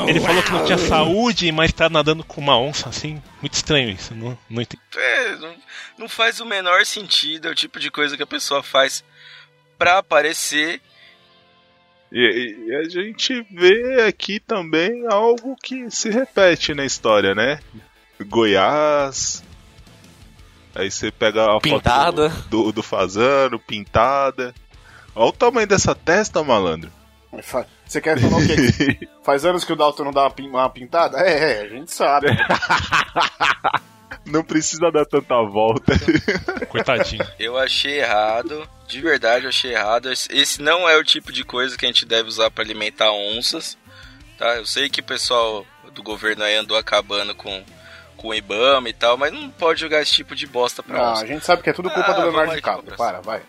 [0.09, 3.23] Ele falou que não tinha saúde, mas tá nadando com uma onça, assim.
[3.41, 4.15] Muito estranho isso.
[4.15, 4.83] Não, não entendi.
[4.97, 5.55] É, não,
[5.99, 7.49] não faz o menor sentido.
[7.49, 9.05] É o tipo de coisa que a pessoa faz
[9.79, 10.81] pra aparecer.
[12.13, 17.59] E, e a gente vê aqui também algo que se repete na história, né?
[18.29, 19.43] Goiás.
[20.75, 22.29] Aí você pega a Pintada.
[22.31, 24.55] foto do, do, Fazano, pintada.
[25.15, 26.91] Olha o tamanho dessa testa, malandro.
[27.87, 29.09] Você quer falar o quê?
[29.25, 31.19] Faz anos que o Dalton não dá uma pintada?
[31.19, 32.27] É, é, a gente sabe.
[34.25, 35.93] Não precisa dar tanta volta.
[36.69, 37.27] Coitadinho.
[37.39, 40.11] Eu achei errado, de verdade eu achei errado.
[40.13, 43.77] Esse- não é o tipo de coisa que a gente deve usar pra alimentar onças,
[44.39, 44.57] tá?
[44.57, 47.65] Eu sei que o pessoal do governo aí andou acabando com,
[48.17, 51.13] com o Ibama e tal, mas não pode jogar esse tipo de bosta pra Não,
[51.13, 51.25] onça.
[51.25, 52.97] a gente sabe que é tudo culpa Ah, do Leonardo DiCaprio.
[52.97, 53.43] Para, vai.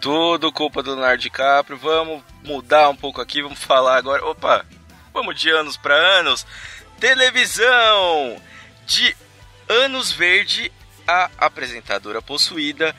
[0.00, 1.78] Tudo culpa do Leonardo DiCaprio.
[1.78, 4.24] Vamos mudar um pouco aqui, vamos falar agora.
[4.26, 4.66] Opa,
[5.14, 6.44] vamos de anos pra anos.
[6.98, 8.40] Televisão!
[8.86, 9.16] De
[9.68, 10.70] Anos Verde,
[11.06, 12.94] a apresentadora possuída.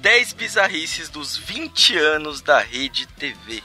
[0.00, 3.62] 10 bizarrices dos 20 anos da Rede TV.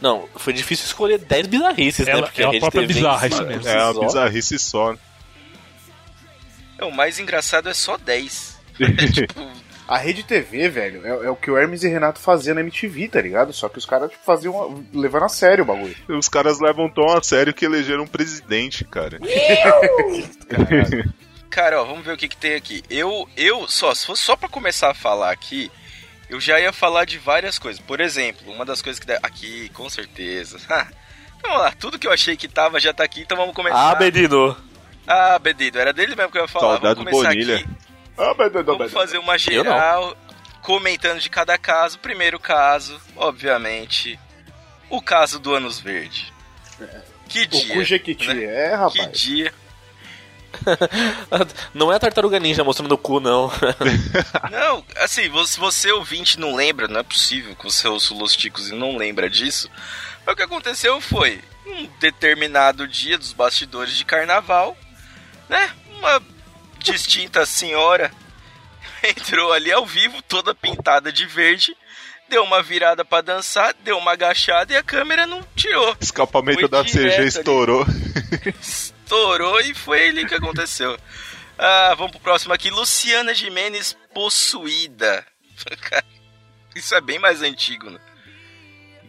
[0.00, 2.12] Não, foi difícil escolher 10 bizarrices, né?
[2.12, 3.68] Ela- Porque é a rede própria TV bizarra, isso mesmo.
[3.68, 4.00] É uma só.
[4.00, 4.96] bizarrice só.
[6.78, 8.58] É, O mais engraçado é só 10.
[9.12, 9.46] tipo,
[9.86, 13.08] A Rede TV, velho, é, é o que o Hermes e Renato faziam na MTV,
[13.08, 13.52] tá ligado?
[13.52, 15.94] Só que os caras tipo, faziam levando a sério o bagulho.
[16.08, 19.18] Os caras levam tão a sério que elegeram um presidente, cara.
[21.50, 22.82] Cara, ó, vamos ver o que, que tem aqui.
[22.88, 25.70] Eu, eu só, se fosse só pra começar a falar aqui,
[26.28, 27.80] eu já ia falar de várias coisas.
[27.82, 29.06] Por exemplo, uma das coisas que.
[29.06, 30.58] dá- Aqui, com certeza.
[31.42, 33.90] vamos lá, tudo que eu achei que tava já tá aqui, então vamos começar.
[33.90, 34.56] Ah, Bedino.
[35.06, 36.74] Ah, Bedido, era dele mesmo que eu ia falar.
[36.74, 37.56] Saudade vamos começar Bonilha.
[37.56, 37.68] aqui.
[38.16, 40.16] Ah, não, Vamos fazer uma geral,
[40.62, 41.98] comentando de cada caso.
[41.98, 44.20] Primeiro caso, obviamente,
[44.88, 46.32] o caso do Anos Verde.
[47.28, 47.74] Que O dia.
[48.34, 48.44] né?
[48.44, 49.18] é, Que rapaz.
[49.18, 49.52] dia.
[51.74, 53.50] Não é a tartaruga ninja mostrando o cu, não.
[54.50, 58.36] Não, assim, se você ouvinte não lembra, não é possível que você ouça o Los
[58.36, 59.70] Ticos e não lembra disso.
[60.24, 64.76] Mas o que aconteceu foi, um determinado dia dos bastidores de carnaval,
[65.48, 65.70] né?
[65.98, 66.22] Uma
[66.78, 68.10] distinta senhora
[69.04, 71.76] entrou ali ao vivo, toda pintada de verde,
[72.28, 75.96] deu uma virada pra dançar, deu uma agachada e a câmera não tirou.
[76.00, 77.84] Escapamento Foi da CG estourou.
[79.10, 80.96] Estourou e foi ali que aconteceu.
[81.62, 82.70] Ah, vamos pro próximo aqui.
[82.70, 85.26] Luciana Jimenez possuída.
[85.82, 86.06] Cara,
[86.74, 88.00] Isso é bem mais antigo, né?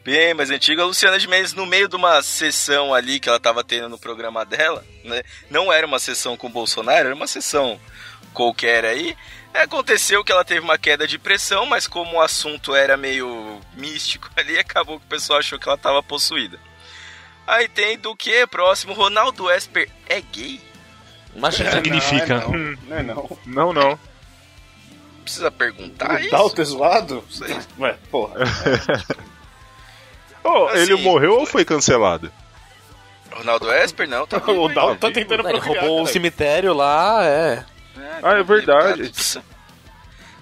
[0.03, 0.81] Bem mais antigo.
[0.81, 4.43] A Luciana Jimenez, no meio de uma sessão ali que ela tava tendo no programa
[4.43, 5.23] dela, né?
[5.49, 7.79] Não era uma sessão com o Bolsonaro, era uma sessão
[8.33, 9.15] qualquer aí.
[9.53, 14.29] Aconteceu que ela teve uma queda de pressão, mas como o assunto era meio místico
[14.35, 16.59] ali, acabou que o pessoal achou que ela tava possuída.
[17.51, 20.61] Aí tem do que próximo, Ronaldo Esper é gay?
[21.35, 21.71] Imagina.
[21.71, 22.37] Significa.
[22.39, 23.37] Não, é não, não é não.
[23.45, 23.99] Não, não.
[25.23, 26.31] Precisa perguntar o isso?
[26.31, 27.23] Dalton é zoado?
[27.79, 28.35] Ué, porra.
[30.43, 32.31] Oh, Assim, ele morreu ou foi cancelado?
[33.31, 34.67] Ronaldo Esper não, tá o.
[34.69, 37.63] Dalton tá tentando Ele roubou um cemitério lá, é.
[38.23, 39.03] Ah, é verdade.
[39.03, 39.43] Tá tudo, cer-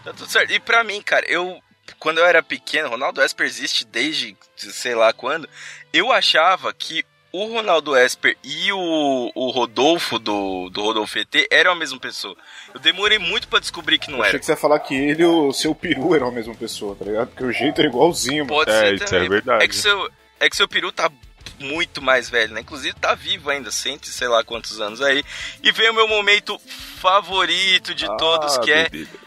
[0.06, 0.54] tá tudo certo.
[0.54, 1.62] E pra mim, cara, eu.
[2.00, 5.50] Quando eu era pequeno, Ronaldo Esper existe desde sei lá quando.
[5.92, 11.72] Eu achava que o Ronaldo Esper e o, o Rodolfo do, do Rodolfo ET eram
[11.74, 12.36] a mesma pessoa.
[12.74, 14.40] Eu demorei muito pra descobrir que não Achei era.
[14.40, 17.06] que você ia falar que ele e o seu peru eram a mesma pessoa, tá
[17.06, 17.28] ligado?
[17.28, 18.58] Porque o jeito é igualzinho, mano.
[18.58, 19.26] Pode É, ser isso também.
[19.26, 19.64] é verdade.
[19.64, 20.10] É que seu,
[20.40, 21.12] é que seu peru tá
[21.60, 22.62] muito mais velho, né?
[22.62, 25.24] Inclusive tá vivo ainda, cento e sei lá quantos anos aí.
[25.62, 26.58] E vem o meu momento
[26.96, 29.20] favorito de todos, Ah, que é bebida.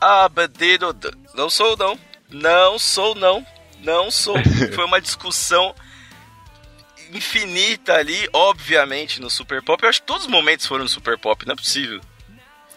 [0.00, 0.86] a bandeira.
[1.34, 1.98] Não sou não,
[2.30, 3.44] não sou não,
[3.82, 4.36] não sou.
[4.74, 5.74] Foi uma discussão
[7.12, 9.82] infinita ali, obviamente, no Super Pop.
[9.82, 12.00] Eu acho que todos os momentos foram no Super Pop, não é possível.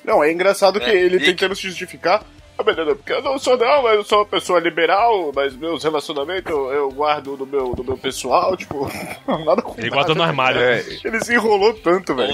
[0.04, 2.24] Não, é engraçado que É, ele e- tentando se justificar.
[2.58, 5.84] Ah, beleza, porque eu não sou não, mas eu sou uma pessoa liberal, mas meus
[5.84, 8.88] relacionamentos eu, eu guardo do meu, do meu pessoal, tipo,
[9.46, 10.60] nada com Ele nada, guarda no armário.
[10.62, 11.02] ligado?
[11.08, 12.34] Ele se enrolou tanto, velho.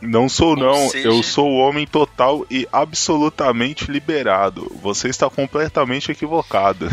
[0.00, 4.70] Não sou não, seja- eu sou o homem total e absolutamente liberado.
[4.82, 6.88] Você está completamente equivocado.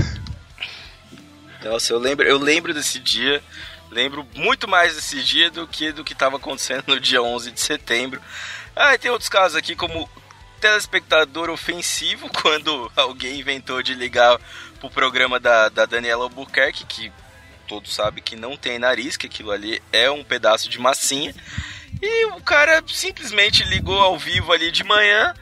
[1.63, 3.41] Nossa, eu lembro, eu lembro desse dia,
[3.89, 7.59] lembro muito mais desse dia do que do que estava acontecendo no dia 11 de
[7.59, 8.21] setembro.
[8.75, 10.07] Ah, e tem outros casos aqui como
[10.61, 14.39] telespectador ofensivo, quando alguém inventou de ligar
[14.79, 17.11] pro programa da, da Daniela Albuquerque, que
[17.67, 21.33] todos sabem que não tem nariz, que aquilo ali é um pedaço de massinha.
[22.01, 25.33] E o cara simplesmente ligou ao vivo ali de manhã,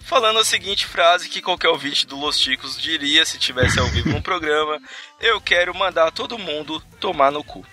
[0.00, 4.10] falando a seguinte frase que qualquer ouvinte do Los Ticos diria se tivesse ao vivo
[4.10, 4.80] no programa:
[5.20, 7.64] Eu quero mandar todo mundo tomar no cu.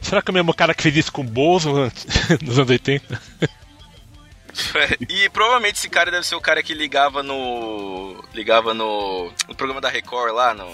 [0.00, 1.72] Será que é o mesmo cara que fez isso com o Bozo
[2.42, 3.22] nos anos 80?
[5.08, 8.22] e provavelmente esse cara deve ser o cara que ligava no.
[8.34, 9.32] ligava no.
[9.48, 10.68] no programa da Record lá, no.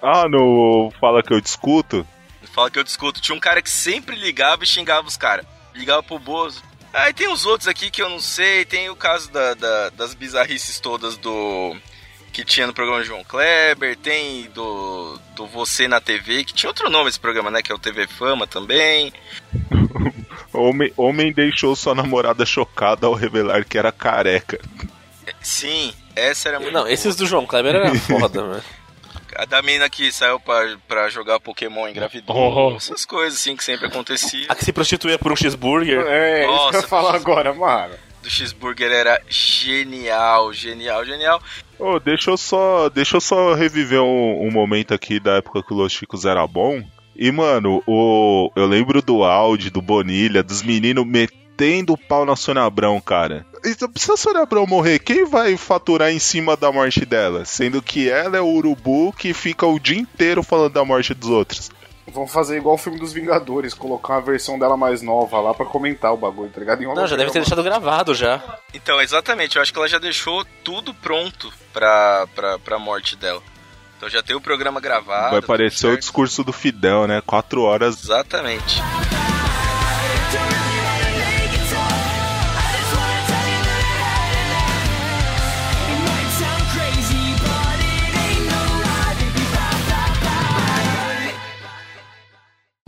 [0.00, 2.06] Ah, no Fala Que Eu Discuto?
[2.54, 3.20] Fala que eu discuto.
[3.20, 5.44] Tinha um cara que sempre ligava e xingava os caras.
[5.74, 6.62] Ligava pro Bozo.
[6.92, 8.64] Aí tem os outros aqui que eu não sei.
[8.64, 11.76] Tem o caso da, da- das bizarrices todas do.
[12.32, 13.96] Que tinha no programa João Kleber.
[13.96, 15.18] Tem do.
[15.34, 16.44] Do Você na TV.
[16.44, 17.62] Que tinha outro nome esse programa, né?
[17.62, 19.12] Que é o TV Fama também.
[20.52, 24.60] Homem, homem deixou sua namorada chocada ao revelar que era careca.
[25.40, 26.72] Sim, essa era muito.
[26.72, 26.92] Não, boa.
[26.92, 28.62] esses do João Kleber era foda, né?
[29.36, 32.36] A da mina que saiu pra, pra jogar Pokémon engravidou.
[32.36, 32.76] Oh.
[32.76, 34.46] Essas coisas assim que sempre acontecia.
[34.48, 36.00] A que se prostituía por um cheeseburger.
[36.06, 37.94] É, isso que eu Nossa, ia falar agora, mano.
[38.22, 41.42] Do cheeseburger era genial, genial, genial.
[41.78, 45.72] Ô, deixa eu só, deixa eu só reviver um, um momento aqui da época que
[45.72, 46.82] o Los Chicos era bom.
[47.16, 51.43] E, mano, o, eu lembro do Audi, do Bonilha, dos meninos metendo
[51.88, 53.46] o pau na Sônia Abrão, cara.
[53.64, 57.44] E Se a Sônia Abrão morrer, quem vai faturar em cima da morte dela?
[57.44, 61.30] Sendo que ela é o urubu que fica o dia inteiro falando da morte dos
[61.30, 61.70] outros.
[62.06, 65.64] Vamos fazer igual o filme dos Vingadores, colocar uma versão dela mais nova lá pra
[65.64, 66.82] comentar o bagulho, tá ligado?
[66.82, 68.42] Em Não, já deve ter deixado gravado já.
[68.74, 73.42] Então, exatamente, eu acho que ela já deixou tudo pronto pra, pra, pra morte dela.
[73.96, 75.30] Então já tem o programa gravado.
[75.30, 77.22] vai parecer o discurso do Fidel, né?
[77.24, 78.04] Quatro horas.
[78.04, 78.82] Exatamente.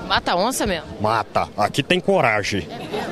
[0.06, 0.86] Mata onça mesmo.
[1.00, 2.66] Mata, aqui tem coragem.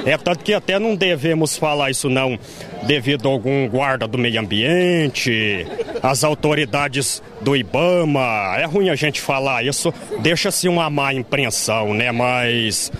[0.07, 2.38] É tanto que até não devemos falar isso não,
[2.83, 5.66] devido a algum guarda do meio ambiente,
[6.02, 8.54] as autoridades do Ibama.
[8.57, 12.12] É ruim a gente falar isso, deixa-se uma má impressão, né?
[12.12, 12.92] Mas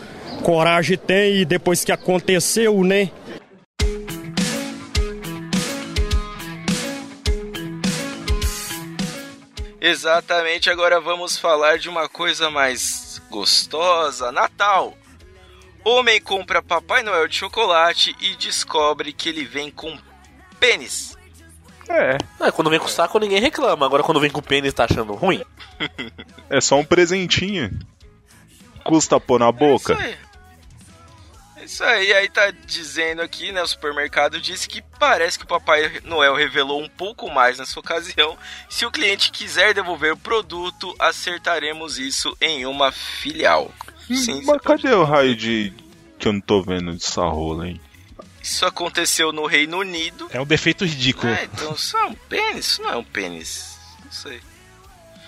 [0.42, 3.11] coragem tem e depois que aconteceu, né?
[9.87, 14.97] Exatamente, agora vamos falar de uma coisa mais gostosa: Natal.
[15.85, 19.94] Homem compra Papai Noel de chocolate e descobre que ele vem com
[20.59, 21.18] pênis.
[21.87, 23.85] É, Ah, quando vem com saco ninguém reclama.
[23.85, 25.44] Agora quando vem com pênis tá achando ruim.
[26.49, 27.79] é só um presentinho.
[28.83, 29.92] Custa pôr na boca.
[29.92, 30.23] Isso aí.
[31.64, 33.62] Isso aí, aí tá dizendo aqui, né?
[33.62, 38.37] O supermercado disse que parece que o Papai Noel revelou um pouco mais nessa ocasião.
[38.68, 43.72] Se o cliente quiser devolver o produto, acertaremos isso em uma filial.
[44.07, 45.72] Sim, você Mas pode- cadê o raio de.
[46.18, 47.81] que eu não tô vendo dessa rola, hein?
[48.42, 50.29] Isso aconteceu no Reino Unido.
[50.31, 51.33] É um defeito ridículo.
[51.33, 52.66] Ah, então isso é um pênis?
[52.66, 53.79] Isso não é um pênis.
[54.05, 54.40] Não sei.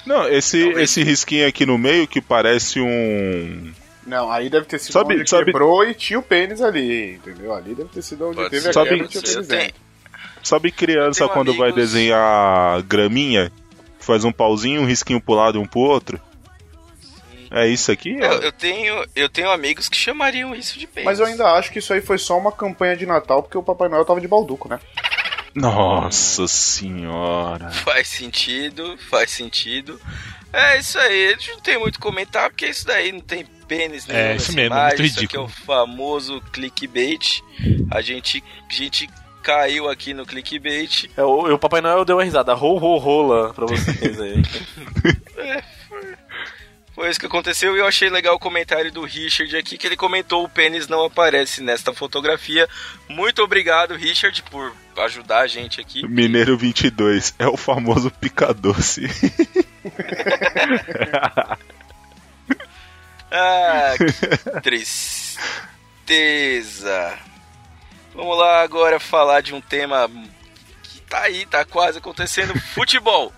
[0.05, 0.91] Não, esse, Talvez.
[0.91, 3.73] esse risquinho aqui no meio que parece um.
[4.07, 7.53] Não, aí deve ter sido Sabe- onde sabe- quebrou e tinha o pênis ali, entendeu?
[7.55, 8.69] Ali deve ter sido onde Pode teve ser.
[8.71, 9.87] a Sabe- quebra e tinha o pênis dentro.
[10.77, 13.51] Criança quando vai amigos- desenhar graminha?
[13.99, 16.21] Faz um pauzinho, um risquinho pro lado e um pro outro?
[17.51, 18.11] É isso aqui?
[18.17, 21.05] Eu, eu tenho, eu tenho amigos que chamariam isso de pênis.
[21.05, 23.63] Mas eu ainda acho que isso aí foi só uma campanha de Natal porque o
[23.63, 24.79] Papai Noel tava de balduco, né?
[25.55, 27.71] Nossa senhora.
[27.71, 29.99] Faz sentido, faz sentido.
[30.53, 34.07] É isso aí, a gente não tem muito comentar, porque isso daí não tem pênis
[34.07, 35.67] nenhum É, isso mesmo, imagem, muito Isso aqui é o ridículo.
[35.67, 37.43] famoso clickbait.
[37.91, 39.09] A gente, a gente
[39.43, 41.09] caiu aqui no clickbait.
[41.17, 42.53] É, o, o Papai Noel deu uma risada.
[42.55, 44.43] Ro, ro, rola pra vocês aí.
[46.97, 49.99] Foi isso que aconteceu e eu achei legal o comentário do Richard aqui, que ele
[49.99, 52.67] comentou o pênis não aparece nesta fotografia.
[53.07, 56.09] Muito obrigado, Richard, por ajudar a gente aqui.
[56.09, 59.03] Mineiro 22 é o famoso pica-doce.
[63.37, 64.07] Ah, que
[64.63, 65.39] tristeza.
[68.15, 70.11] Vamos lá agora falar de um tema
[70.83, 73.31] que tá aí, tá quase acontecendo: futebol.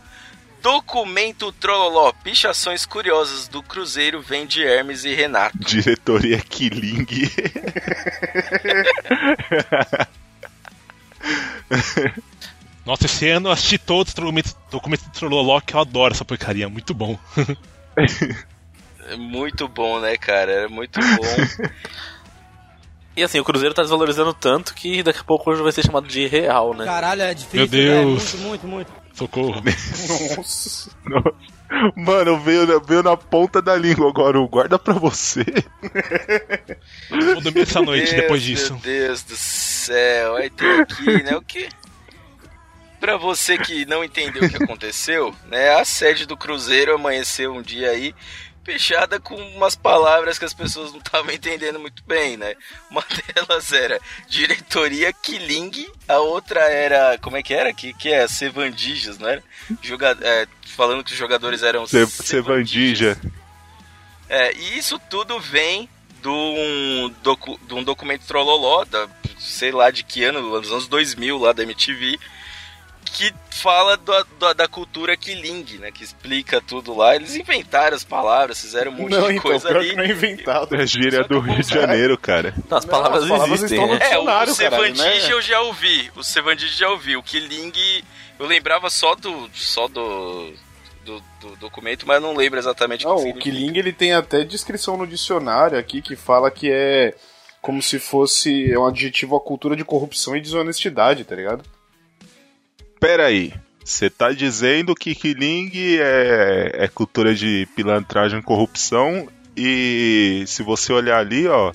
[0.62, 5.56] Documento Trololó, pichações curiosas do Cruzeiro vem de Hermes e Renato.
[5.58, 7.06] Diretoria Killing.
[12.84, 14.16] Nossa, esse ano eu assisti todos os
[14.68, 17.16] documentos, do Trololó, que eu adoro essa porcaria, muito bom.
[19.10, 20.52] É muito bom, né, cara?
[20.52, 21.68] É muito bom.
[23.18, 26.06] E assim, o Cruzeiro tá desvalorizando tanto que daqui a pouco hoje vai ser chamado
[26.06, 26.84] de real, né?
[26.84, 28.32] Caralho, é difícil, Meu Deus.
[28.32, 28.44] velho.
[28.44, 28.92] Muito, muito, muito.
[29.12, 29.60] Socorro.
[30.36, 30.90] Nossa.
[31.96, 34.38] Mano, veio, veio na ponta da língua agora.
[34.38, 35.44] o Guarda pra você.
[37.10, 38.72] Eu vou dormir essa noite Deus, depois disso.
[38.74, 41.36] Meu Deus do céu, aí tem aqui, né?
[41.36, 41.68] O que?
[43.00, 45.74] Pra você que não entendeu o que aconteceu, né?
[45.74, 48.14] A sede do Cruzeiro amanheceu um dia aí
[48.64, 52.54] fechada com umas palavras que as pessoas não estavam entendendo muito bem, né?
[52.90, 53.02] Uma
[53.34, 53.98] delas era
[54.28, 57.16] diretoria Killing, a outra era.
[57.18, 57.72] Como é que era?
[57.72, 58.26] Que, que é?
[58.28, 59.42] Sevandijas, não era?
[59.82, 61.86] Joga, é, falando que os jogadores eram.
[61.86, 63.18] Se- Sevandija.
[64.28, 65.88] É, e isso tudo vem
[66.20, 70.88] de um, docu, de um documento trololó, da, sei lá de que ano, dos anos
[70.88, 72.18] 2000, lá da MTV,
[73.08, 75.90] que fala da, da, da cultura Killing, né?
[75.90, 77.16] Que explica tudo lá.
[77.16, 79.90] Eles inventaram as palavras, fizeram um monte Não, de então, coisa ali.
[79.90, 80.74] que não é inventado.
[80.76, 82.54] É gíria do que Rio de Janeiro, cara.
[82.70, 83.78] Não, as Não, palavras as palavras existem.
[83.78, 84.10] estão no- né?
[84.12, 85.32] É, o, o Sevandija né?
[85.32, 86.10] eu já ouvi.
[86.16, 87.16] O Sevandija já ouvi.
[87.16, 87.72] O Killing
[88.38, 89.50] eu lembrava só do.
[89.54, 90.52] só do.
[91.04, 93.44] do, do documento, mas eu não lembro exatamente Não, que o significa.
[93.56, 97.14] Killing ele tem até descrição no dicionário aqui que fala que é
[97.60, 101.64] como se fosse um adjetivo à cultura de corrupção e desonestidade, tá ligado?
[103.00, 103.52] Pera aí.
[103.84, 109.26] Você tá dizendo que Killing é, é cultura de pilantragem e corrupção
[109.56, 111.72] e se você olhar ali, ó,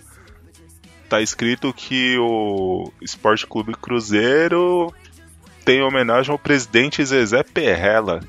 [1.09, 4.93] tá escrito que o Esporte Clube Cruzeiro
[5.65, 8.19] tem homenagem ao presidente Zezé Perrella.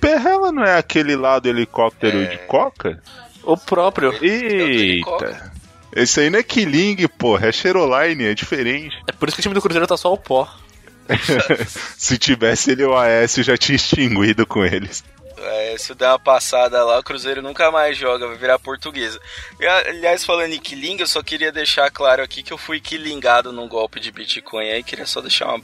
[0.00, 2.26] Perrella não é aquele lá do helicóptero É.
[2.26, 3.02] de coca?
[3.42, 4.12] O próprio.
[4.12, 4.24] coca.
[4.24, 5.52] Eita.
[5.96, 8.96] Esse aí não é Killing, porra, é Cheroline, é diferente.
[9.08, 10.48] É por isso que o time do Cruzeiro tá só o pó.
[11.96, 15.02] Se tivesse ele o Aécio, já tinha extinguido com eles.
[15.42, 19.18] É, se der uma passada lá, o Cruzeiro nunca mais joga, vai virar portuguesa.
[19.58, 23.50] E, aliás, falando em Killing, eu só queria deixar claro aqui que eu fui killingado
[23.50, 24.82] num golpe de Bitcoin aí.
[24.82, 25.58] Queria só deixar uma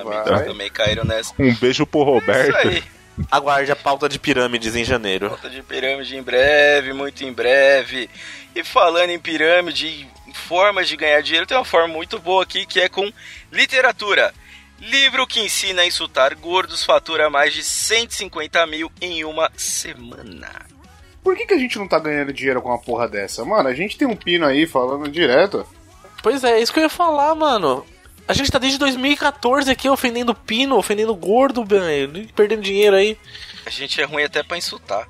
[0.00, 0.44] amigos vai.
[0.44, 1.34] também caíram nessa.
[1.38, 2.48] Um beijo pro É Roberto.
[2.48, 2.82] isso aí.
[3.30, 5.28] Aguarde a pauta de pirâmides em janeiro.
[5.28, 8.08] Volta de pirâmide em breve, muito em breve.
[8.56, 12.64] E falando em pirâmide, em formas de ganhar dinheiro, tem uma forma muito boa aqui
[12.66, 13.12] que é com
[13.52, 14.32] literatura.
[14.84, 20.66] Livro que ensina a insultar gordos fatura mais de 150 mil em uma semana.
[21.22, 23.44] Por que, que a gente não tá ganhando dinheiro com uma porra dessa?
[23.46, 25.66] Mano, a gente tem um pino aí falando direto.
[26.22, 27.86] Pois é, isso que eu ia falar, mano.
[28.28, 32.28] A gente tá desde 2014 aqui ofendendo pino, ofendendo gordo, velho.
[32.34, 33.18] Perdendo dinheiro aí.
[33.64, 35.08] A gente é ruim até pra insultar.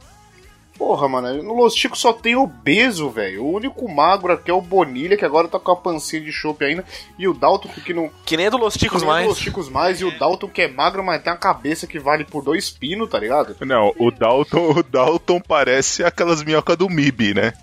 [0.76, 3.44] Porra, mano, no Los Ticos só tem obeso, velho.
[3.44, 6.64] O único magro aqui é o Bonilha, que agora tá com a pancinha de chope
[6.64, 6.84] ainda.
[7.16, 8.10] E o Dalton, que não.
[8.24, 9.24] Que nem é do Los Ticos que nem é mais.
[9.24, 10.00] do Los Ticos mais.
[10.00, 13.08] E o Dalton, que é magro, mas tem uma cabeça que vale por dois pinos,
[13.08, 13.56] tá ligado?
[13.60, 17.54] Não, o Dalton, o Dalton parece aquelas minhocas do MIB, né?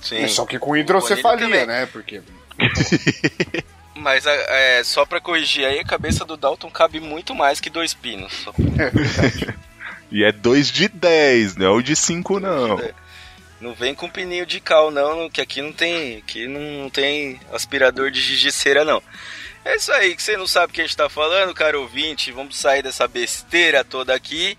[0.00, 0.26] Sim.
[0.28, 1.86] Só que com hidrocefalia, né?
[1.86, 2.22] Porque.
[3.94, 7.92] Mas é, só pra corrigir aí, a cabeça do Dalton cabe muito mais que dois
[7.94, 8.32] pinos.
[8.44, 8.52] Só
[10.12, 12.78] E é 2 de 10, não é o de 5 não.
[13.60, 16.18] Não vem com pininho de cal, não, que aqui não tem.
[16.18, 19.02] Aqui não tem aspirador de gigiceira, não.
[19.64, 22.32] É isso aí, que você não sabe o que a gente tá falando, cara ouvinte.
[22.32, 24.58] Vamos sair dessa besteira toda aqui.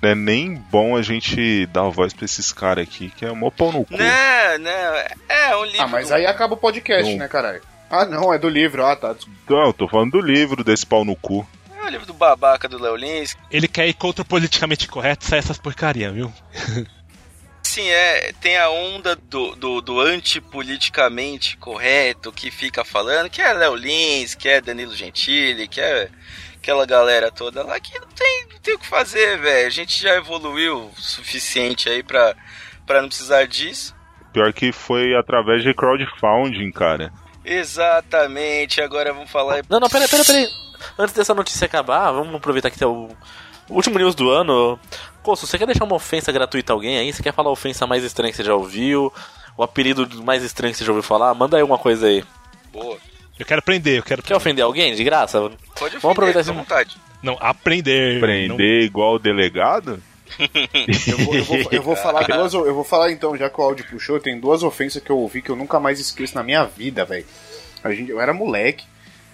[0.00, 3.50] Não é nem bom a gente dar voz pra esses caras aqui, que é mó
[3.50, 3.96] pau no cu.
[3.96, 4.94] Não, não.
[5.28, 5.82] É um livro.
[5.82, 7.18] Ah, mas aí acaba o podcast, Não.
[7.18, 7.60] né, caralho?
[7.90, 8.84] Ah, não, é do livro.
[8.86, 9.14] Ah, tá.
[9.48, 11.46] Não, eu tô falando do livro desse pau no cu.
[11.94, 13.36] Livro do babaca do Léo Lins.
[13.50, 16.32] Ele quer ir contra o politicamente correto, sai essas porcaria, viu?
[17.62, 18.32] Sim, é.
[18.40, 24.34] Tem a onda do, do, do antipoliticamente correto que fica falando, que é Léo Lins,
[24.34, 26.08] que é Danilo Gentili, que é
[26.54, 29.66] aquela galera toda lá que não tem, não tem o que fazer, velho.
[29.66, 32.36] A gente já evoluiu o suficiente aí pra,
[32.86, 33.94] pra não precisar disso.
[34.32, 37.12] Pior que foi através de crowdfunding, cara.
[37.44, 39.62] Exatamente, agora vamos falar.
[39.68, 40.63] Não, não, peraí, peraí, peraí.
[40.98, 43.08] Antes dessa notícia acabar, vamos aproveitar que tem o
[43.66, 44.78] o último news do ano.
[45.22, 47.10] Coço, você quer deixar uma ofensa gratuita a alguém aí?
[47.10, 49.10] Você quer falar a ofensa mais estranha que você já ouviu?
[49.56, 51.32] O apelido mais estranho que você já ouviu falar?
[51.32, 52.22] Manda aí alguma coisa aí.
[52.70, 52.98] Boa.
[53.38, 54.94] Eu quero aprender, eu quero Quer ofender alguém?
[54.94, 55.40] De graça?
[55.40, 55.54] Pode
[55.96, 56.96] ofender, Vamos aproveitar esse- vontade.
[57.22, 58.20] Não, aprender.
[58.20, 59.98] Prender igual o delegado?
[61.08, 62.52] Eu vou, eu vou- eu vou falar duas.
[62.52, 65.40] Eu vou falar então, já que o áudio puxou, tem duas ofensas que eu ouvi
[65.40, 67.24] que eu nunca mais esqueço na minha vida, velho.
[67.82, 68.84] A gente, eu era moleque.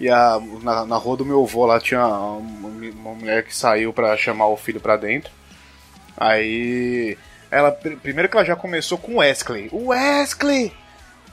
[0.01, 2.37] E a, na, na rua do meu avô lá tinha uma,
[2.67, 5.31] uma mulher que saiu pra chamar o filho pra dentro.
[6.17, 7.17] Aí.
[7.51, 7.71] Ela.
[7.71, 9.69] pr- Primeiro que ela já começou com o Wesley.
[9.71, 10.73] O Wesley!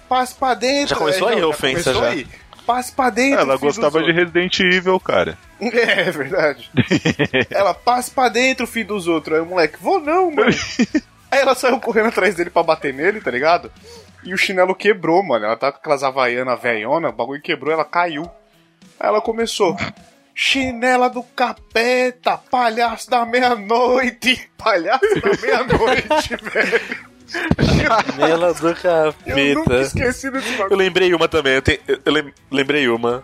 [0.08, 0.88] Passe pra dentro!
[0.90, 2.08] Já começou É, aí a ofensa, começou já.
[2.10, 2.26] aí.
[2.66, 3.40] Passe pra dentro!
[3.40, 5.38] Ela gostava de Resident Evil, cara.
[5.60, 6.70] é, é verdade.
[7.50, 9.36] ela passe pra dentro, filho dos outros.
[9.38, 10.50] Aí o moleque, vou não, mano.
[11.30, 13.70] Aí ela saiu correndo atrás dele pra bater nele, tá ligado?
[14.24, 15.44] E o chinelo quebrou, mano.
[15.46, 18.30] Ela tá com aquelas havaianas velhona, o bagulho quebrou, ela caiu.
[18.98, 19.76] Aí ela começou.
[20.34, 24.48] Chinela do capeta, palhaço da meia-noite.
[24.56, 27.08] Palhaço da meia-noite, velho.
[28.16, 29.80] Nela do Eu nunca capeta.
[29.82, 30.76] esqueci desse Eu bagulho.
[30.76, 33.22] lembrei uma também, eu, te- eu- eu lem- lembrei uma.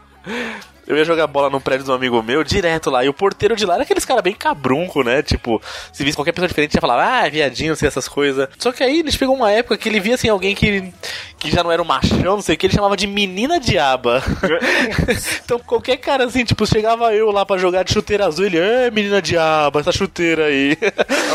[0.86, 3.04] Eu ia jogar bola no prédio de um amigo meu, direto lá.
[3.04, 5.22] E o porteiro de lá era aqueles caras bem cabrunco, né?
[5.22, 5.60] Tipo,
[5.92, 8.48] se visse qualquer pessoa diferente, ia falar, ah, viadinho, sei essas coisas.
[8.58, 10.92] Só que aí eles pegou uma época que ele via assim, alguém que,
[11.38, 14.22] que já não era um machão, não sei o que, ele chamava de menina diaba.
[15.44, 18.90] então qualquer cara assim, tipo, chegava eu lá pra jogar de chuteira azul, ele, é
[18.90, 20.76] menina diaba, essa chuteira aí.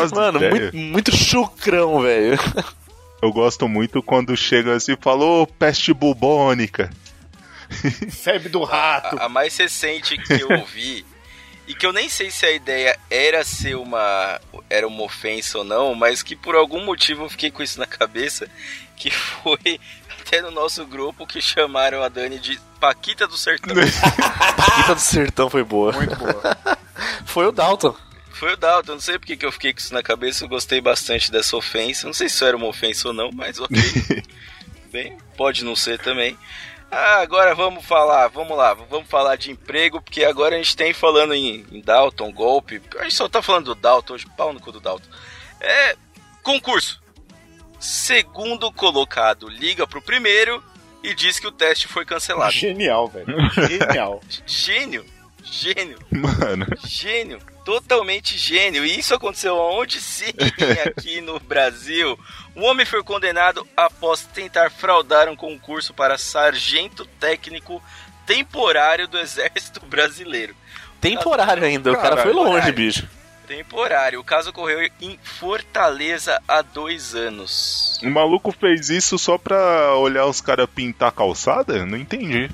[0.03, 2.37] As Mano, muito, muito chucrão, velho.
[3.21, 6.89] Eu gosto muito quando chega assim e fala, ô, peste bubônica.
[8.11, 9.17] Febre do rato.
[9.19, 11.05] A, a mais recente que eu ouvi,
[11.69, 14.41] e que eu nem sei se a ideia era ser uma.
[14.69, 17.85] era uma ofensa ou não, mas que por algum motivo eu fiquei com isso na
[17.85, 18.49] cabeça,
[18.95, 19.79] que foi
[20.19, 23.75] até no nosso grupo que chamaram a Dani de Paquita do Sertão.
[24.55, 25.91] Paquita do Sertão foi boa.
[25.91, 26.57] Muito boa.
[27.25, 27.95] Foi o Dalton.
[28.31, 30.81] Foi o Dalton, não sei porque que eu fiquei com isso na cabeça, eu gostei
[30.81, 32.07] bastante dessa ofensa.
[32.07, 33.77] Não sei se isso era uma ofensa ou não, mas ok.
[34.91, 36.35] Bem, pode não ser também.
[36.91, 40.91] Ah, agora vamos falar, vamos lá, vamos falar de emprego, porque agora a gente tem
[40.91, 42.81] falando em, em Dalton, golpe.
[42.97, 45.07] A gente só tá falando do Dalton hoje, pau no cu do Dalton.
[45.61, 45.95] É.
[46.41, 47.01] Concurso.
[47.79, 50.63] Segundo colocado liga pro primeiro
[51.03, 52.51] e diz que o teste foi cancelado.
[52.51, 53.27] Genial, velho.
[53.67, 54.21] Genial.
[54.45, 55.05] Gênio,
[55.43, 55.99] gênio.
[56.11, 58.85] Mano, Gênio, totalmente gênio.
[58.85, 60.33] E isso aconteceu aonde sim,
[60.85, 62.17] aqui no Brasil.
[62.59, 67.81] Um homem foi condenado após tentar fraudar um concurso para sargento técnico
[68.25, 70.53] temporário do Exército Brasileiro.
[70.99, 72.73] Temporário ainda, o cara Cara, foi longe, temporário.
[72.75, 73.07] bicho.
[73.47, 74.19] Temporário.
[74.19, 77.97] O caso ocorreu em Fortaleza há dois anos.
[78.03, 81.85] o maluco fez isso só pra olhar os caras pintar a calçada?
[81.85, 82.51] Não entendi.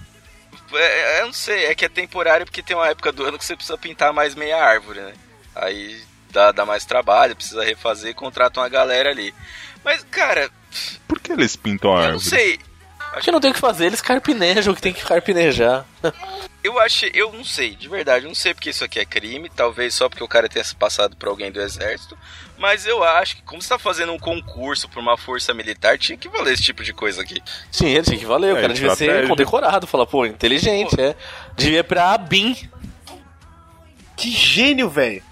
[0.72, 3.46] É, eu não sei, é que é temporário porque tem uma época do ano que
[3.46, 5.14] você precisa pintar mais meia árvore, né?
[5.56, 6.00] Aí
[6.36, 9.34] dá, dá mais trabalho, precisa refazer, contrata uma galera ali.
[9.84, 10.50] Mas, cara,
[11.08, 12.26] Por que eles pintam a eu não árvore?
[12.30, 12.60] sei.
[13.14, 15.86] Acho que não tem o que fazer, eles carpinejam o que tem que carpinejar.
[16.62, 19.50] Eu achei, eu não sei, de verdade, eu não sei porque isso aqui é crime,
[19.56, 22.18] talvez só porque o cara tenha se passado por alguém do exército,
[22.58, 26.18] mas eu acho que como você tá fazendo um concurso pra uma força militar, tinha
[26.18, 27.42] que valer esse tipo de coisa aqui.
[27.72, 29.88] Sim, ele tinha que valer, o É, cara devia ser condecorado.
[29.88, 31.16] Falar, pô, inteligente, é.
[31.56, 32.70] Devia ir pra BIM.
[34.18, 35.24] Que gênio, velho.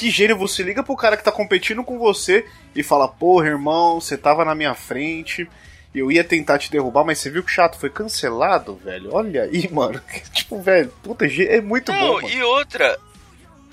[0.00, 0.38] Que gênio.
[0.38, 4.46] Você liga pro cara que tá competindo com você e fala: Porra, irmão, você tava
[4.46, 5.46] na minha frente.
[5.94, 9.10] Eu ia tentar te derrubar, mas você viu que chato foi cancelado, velho.
[9.12, 10.00] Olha aí, mano.
[10.32, 11.98] tipo, velho, puta, é muito bom.
[11.98, 12.30] Não, Mano.
[12.30, 12.98] e outra,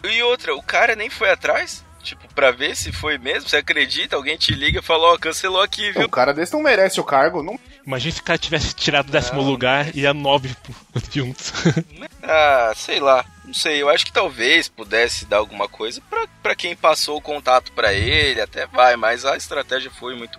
[0.04, 4.18] e outra, o cara nem foi atrás, tipo, pra ver se foi mesmo, você acredita,
[4.18, 6.08] alguém te liga e fala, ó, cancelou aqui, viu?
[6.08, 7.42] Um cara desse não merece o cargo.
[7.42, 7.58] Não...
[7.88, 10.54] Imagina se o cara tivesse tirado o décimo lugar e a nove
[11.10, 11.54] juntos.
[12.30, 16.56] Ah, sei lá, não sei, eu acho que talvez pudesse dar alguma coisa pra, pra
[16.56, 20.38] quem passou o contato pra ele, até vai, mas a estratégia foi muito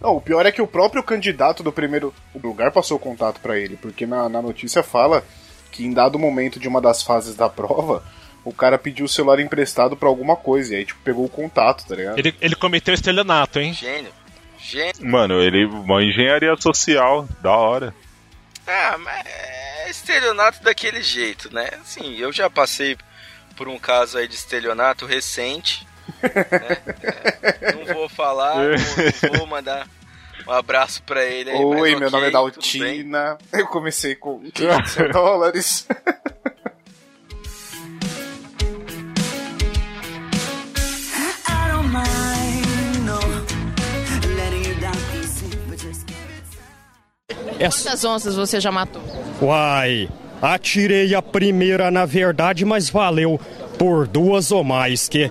[0.00, 3.58] Não, o pior é que o próprio candidato do primeiro lugar passou o contato pra
[3.58, 5.22] ele, porque na, na notícia fala
[5.70, 8.02] que em dado momento de uma das fases da prova,
[8.42, 11.84] o cara pediu o celular emprestado pra alguma coisa, e aí, tipo, pegou o contato,
[11.86, 12.18] tá ligado?
[12.18, 13.74] ele, ele cometeu estelionato, hein?
[13.74, 14.10] gênio.
[14.68, 15.06] Gênio.
[15.06, 15.64] Mano, ele.
[15.64, 17.94] Uma engenharia social, da hora.
[18.66, 21.70] Ah, mas é estelionato daquele jeito, né?
[21.80, 22.96] Assim, eu já passei
[23.56, 25.86] por um caso aí de estelionato recente.
[26.22, 26.78] né?
[27.62, 28.70] É, não vou falar, não,
[29.30, 29.86] não vou mandar
[30.46, 31.56] um abraço pra ele aí.
[31.56, 32.30] Oi, mas meu ok, nome é.
[32.30, 33.38] Daltina.
[33.52, 35.88] Eu comecei com 500 dólares.
[47.58, 49.02] Quantas onças você já matou?
[49.40, 50.08] Uai,
[50.40, 53.40] atirei a primeira na verdade, mas valeu
[53.78, 55.30] por duas ou mais, que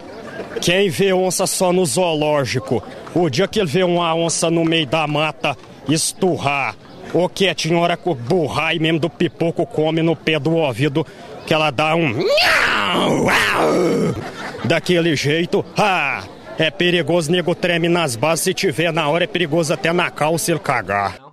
[0.61, 4.85] quem vê onça só no zoológico, o dia que ele vê uma onça no meio
[4.85, 5.57] da mata
[5.87, 6.75] esturrar,
[7.13, 11.05] ou que hora que o burrai mesmo do pipoco come no pé do ouvido,
[11.45, 12.13] que ela dá um
[14.63, 16.23] daquele jeito, ah,
[16.57, 20.51] é perigoso, nego treme nas bases, se tiver na hora é perigoso até na calça
[20.51, 21.24] ele cagar.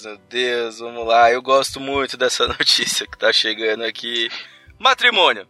[0.00, 1.30] Deus, meu Deus, vamos lá.
[1.30, 4.28] Eu gosto muito dessa notícia que tá chegando aqui.
[4.78, 5.46] Matrimônio.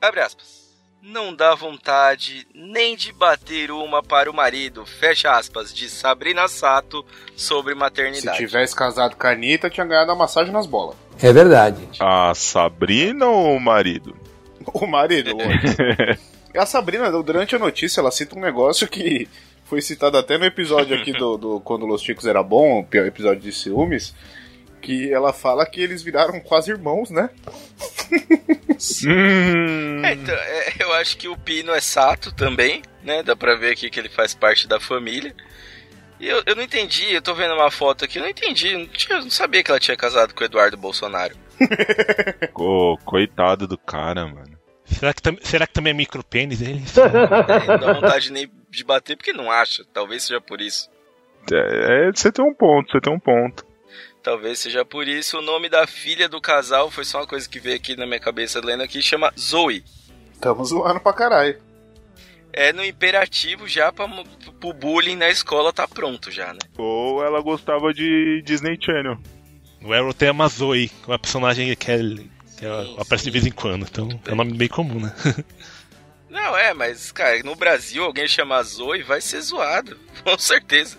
[0.00, 0.58] Abre aspas.
[1.00, 4.84] Não dá vontade nem de bater uma para o marido.
[4.84, 7.04] Fecha aspas, de Sabrina Sato
[7.36, 8.36] sobre Se maternidade.
[8.36, 10.96] tivesse casado com a Anitta, tinha ganhado a massagem nas bolas.
[11.20, 11.88] É verdade.
[12.00, 14.16] A Sabrina ou o marido?
[14.72, 15.82] O marido, lógico.
[16.56, 19.28] A Sabrina, durante a notícia, ela cita um negócio que
[19.68, 23.06] foi citado até no episódio aqui do, do Quando Los Chicos Era Bom, o pior
[23.06, 24.14] episódio de ciúmes,
[24.80, 27.28] que ela fala que eles viraram quase irmãos, né?
[29.06, 33.22] Hum, É, então, é, eu acho que o Pino é Sato também, né?
[33.22, 35.34] Dá pra ver aqui que ele faz parte da família.
[36.20, 38.78] E eu, eu não entendi, eu tô vendo uma foto aqui, eu não entendi, eu
[38.80, 41.36] não, tinha- eu não sabia que ela tinha casado com o Eduardo Bolsonaro.
[43.04, 44.58] Coitado do cara, mano.
[44.84, 46.82] Será que, será que também é micropênis ele?
[46.96, 50.88] É, não dá vontade nem de bater porque não acha, talvez seja por isso.
[51.52, 53.66] É, é, você tem um ponto, você tem um ponto.
[54.22, 55.38] Talvez seja por isso.
[55.38, 58.20] O nome da filha do casal foi só uma coisa que veio aqui na minha
[58.20, 59.82] cabeça lendo aqui, chama Zoe.
[60.40, 61.58] Tamo zoando pra caralho.
[62.52, 64.08] É no imperativo já pra,
[64.60, 66.58] pro bullying na escola tá pronto já, né?
[66.76, 69.18] Ou ela gostava de Disney Channel.
[69.80, 73.46] No Arrow tem a Mazoe, uma personagem que, é, que é- Sim, aparece de vez
[73.46, 73.86] em quando.
[73.86, 75.14] Então é um nome bem comum, né?
[76.30, 79.98] Não, é, mas, cara, no Brasil alguém chamar Zoe vai ser zoado.
[80.24, 80.98] Com certeza.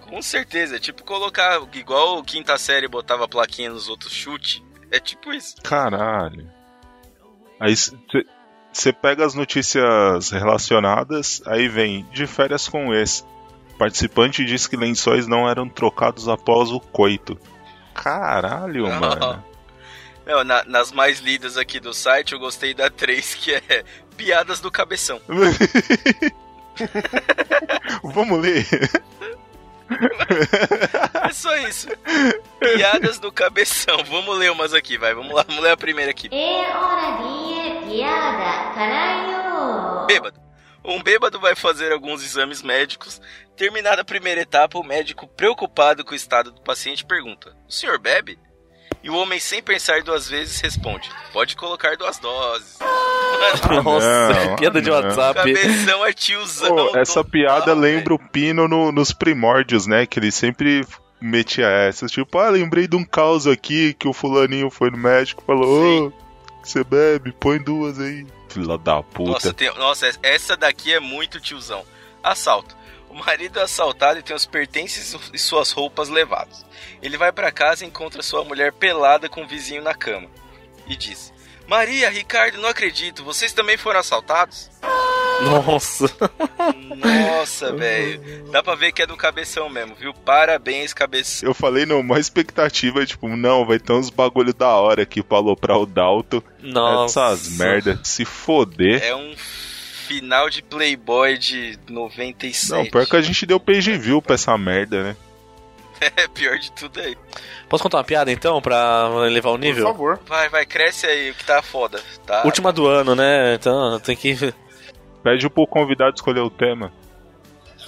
[0.00, 0.76] Com certeza.
[0.76, 4.64] É tipo colocar, igual o quinta série botava plaquinha nos outros chute.
[4.90, 5.56] É tipo isso.
[5.62, 6.50] Caralho.
[7.60, 7.74] Aí
[8.72, 13.22] você pega as notícias relacionadas, aí vem de férias com esse.
[13.78, 17.38] Participante diz que lençóis não eram trocados após o coito.
[17.94, 19.00] Caralho, Não.
[19.00, 19.44] mano.
[20.24, 23.84] Não, na- nas mais lidas aqui do site, eu gostei da 3, que é
[24.18, 25.22] Piadas do Cabeção.
[28.02, 28.66] Vamos ler.
[31.24, 31.88] É só isso.
[32.58, 34.02] Piadas do Cabeção.
[34.04, 35.14] Vamos ler umas aqui, vai.
[35.14, 36.28] Vamos lá, vamos ler a primeira aqui.
[36.32, 40.06] É hora de piada, caralho!
[40.06, 40.40] Bêbado.
[40.84, 43.20] Um bêbado vai fazer alguns exames médicos.
[43.56, 47.98] Terminada a primeira etapa, o médico, preocupado com o estado do paciente, pergunta: O senhor
[48.00, 48.36] bebe?
[49.02, 52.78] E o homem, sem pensar duas vezes, responde: Pode colocar duas doses.
[53.84, 54.96] Nossa, Não, piada de não.
[54.96, 55.34] WhatsApp.
[55.34, 56.74] Cabeção é tiozão.
[56.74, 60.06] Pô, essa total, piada lembra o Pino no- nos primórdios, né?
[60.06, 60.84] Que ele sempre
[61.20, 62.10] metia essas.
[62.10, 66.06] Tipo, ah, lembrei de um caos aqui que o fulaninho foi no médico e falou:
[66.08, 66.12] Ô,
[66.62, 68.26] você bebe, põe duas aí.
[68.48, 69.30] Filha da puta.
[69.32, 71.84] Nossa, tem- nossa, essa daqui é muito tiozão.
[72.22, 72.76] Assalto.
[73.10, 76.64] O marido é assaltado e tem os pertences e suas roupas levados.
[77.02, 80.28] Ele vai pra casa e encontra sua mulher pelada com o vizinho na cama.
[80.86, 81.32] E diz:
[81.66, 84.70] Maria, Ricardo, não acredito, vocês também foram assaltados?
[85.42, 86.10] Nossa.
[86.96, 88.50] Nossa, velho.
[88.50, 90.12] Dá pra ver que é do cabeção mesmo, viu?
[90.12, 91.48] Parabéns, cabeção.
[91.48, 95.38] Eu falei, não, uma expectativa, tipo, não, vai ter uns bagulho da hora aqui pra
[95.38, 96.42] aloprar o Dalton.
[96.60, 97.20] Nossa.
[97.20, 99.02] Essas merda, se foder.
[99.02, 99.34] É um
[100.08, 102.72] final de Playboy de 97.
[102.72, 105.16] Não, pior que a gente deu page view pra essa merda, né?
[106.16, 107.16] É pior de tudo aí.
[107.68, 109.84] Posso contar uma piada então, pra elevar o Por nível?
[109.84, 110.20] favor.
[110.26, 112.00] Vai, vai, cresce aí, o que tá foda.
[112.24, 112.42] Tá?
[112.44, 113.54] Última do ano, né?
[113.54, 114.54] Então tem que.
[115.24, 116.92] Pede pro convidado escolher o tema.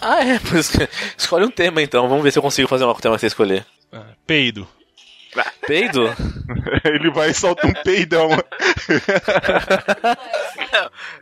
[0.00, 0.56] Ah, é, por
[1.16, 2.08] escolhe um tema então.
[2.08, 3.64] Vamos ver se eu consigo fazer uma tema que você escolher.
[3.92, 4.66] Ah, Peido.
[5.66, 6.04] Peido?
[6.84, 8.28] Ele vai e solta um peidão.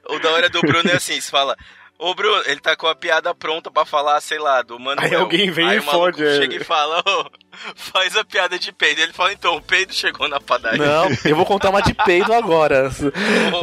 [0.08, 1.56] O da hora do Bruno é assim, você fala.
[1.98, 5.04] Ô Bruno, ele tá com a piada pronta pra falar, sei lá, do Manuel.
[5.08, 6.36] Aí alguém vem Aí e fode ele.
[6.42, 7.30] chega e fala, ô,
[7.74, 9.00] faz a piada de peido.
[9.00, 10.78] Ele fala, então, o peido chegou na padaria.
[10.78, 12.88] Não, eu vou contar uma de peido agora.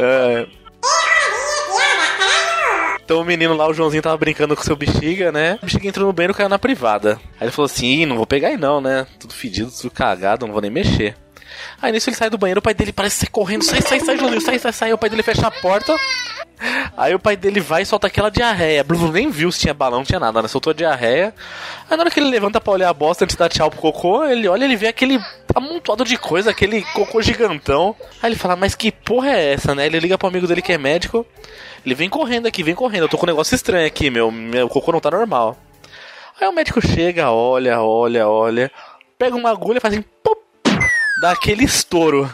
[0.02, 0.46] É.
[3.06, 5.60] Então o menino lá, o Joãozinho, tava brincando com seu bexiga, né?
[5.62, 7.20] O bexiga entrou no banheiro e caiu na privada.
[7.38, 9.06] Aí ele falou assim: Ih, não vou pegar aí não, né?
[9.20, 11.14] Tudo fedido, tudo cagado, não vou nem mexer.
[11.80, 14.16] Aí nisso ele sai do banheiro, o pai dele parece ser correndo, sai, sai, sai,
[14.16, 14.92] Joãozinho, sai, sai, sai.
[14.92, 15.94] O pai dele fecha a porta.
[16.96, 18.82] Aí o pai dele vai e solta aquela diarreia.
[18.82, 20.48] Bruno nem viu se tinha balão, não tinha nada, né?
[20.48, 21.34] Soltou a diarreia.
[21.88, 23.80] Aí na hora que ele levanta pra olhar a bosta antes de dar tchau pro
[23.80, 25.20] cocô, ele olha ele vê aquele
[25.54, 27.94] amontoado de coisa, aquele cocô gigantão.
[28.22, 29.86] Aí ele fala, mas que porra é essa, né?
[29.86, 31.26] Ele liga pro amigo dele que é médico.
[31.84, 33.02] Ele vem correndo aqui, vem correndo.
[33.04, 34.30] Eu tô com um negócio estranho aqui, meu.
[34.30, 35.56] Meu cocô não tá normal.
[36.40, 38.70] Aí o médico chega, olha, olha, olha.
[39.18, 40.40] Pega uma agulha e faz assim, pop,
[41.20, 42.32] dá aquele estouro.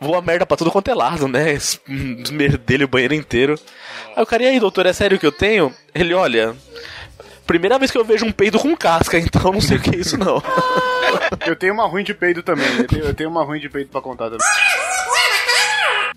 [0.00, 1.52] Voa merda pra tudo quanto é lado, né?
[1.52, 3.58] Esmerdelha o banheiro inteiro.
[4.16, 5.74] Aí o cara, e aí, doutor, é sério que eu tenho?
[5.94, 6.54] Ele, olha.
[7.46, 9.98] Primeira vez que eu vejo um peido com casca, então não sei o que é
[9.98, 10.42] isso não.
[11.44, 12.68] Eu tenho uma ruim de peido também.
[12.78, 14.46] Eu tenho, eu tenho uma ruim de peido pra contar também.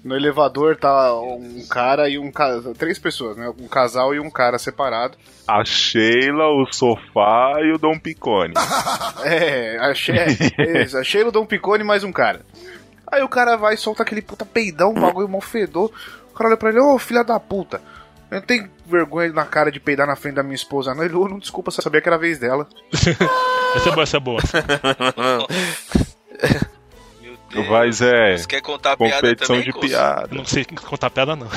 [0.03, 2.73] No elevador tá um cara e um casal.
[2.73, 3.51] Três pessoas, né?
[3.57, 5.17] Um casal e um cara separado.
[5.47, 8.53] A Sheila, o sofá e o Dom Picone.
[9.23, 10.17] É, achei.
[10.17, 12.41] É, achei o Dom Picone mais um cara.
[13.09, 15.89] Aí o cara vai e solta aquele puta peidão, um bagulho mó fedor.
[16.29, 17.79] O cara olha pra ele, ô filha da puta.
[18.29, 21.03] Eu não tenho vergonha na cara de peidar na frente da minha esposa, não.
[21.03, 22.67] Ele, ô, não desculpa, só sabia que era a vez dela.
[23.75, 24.41] Essa é boa, essa é boa.
[27.53, 27.67] Deus.
[27.67, 28.37] Mas é.
[28.37, 30.27] Você quer contar a piada Competição também, de piada.
[30.31, 31.47] Eu não sei contar piada, não.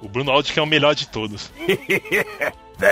[0.00, 1.50] O Bruno Aldi que é o melhor de todos.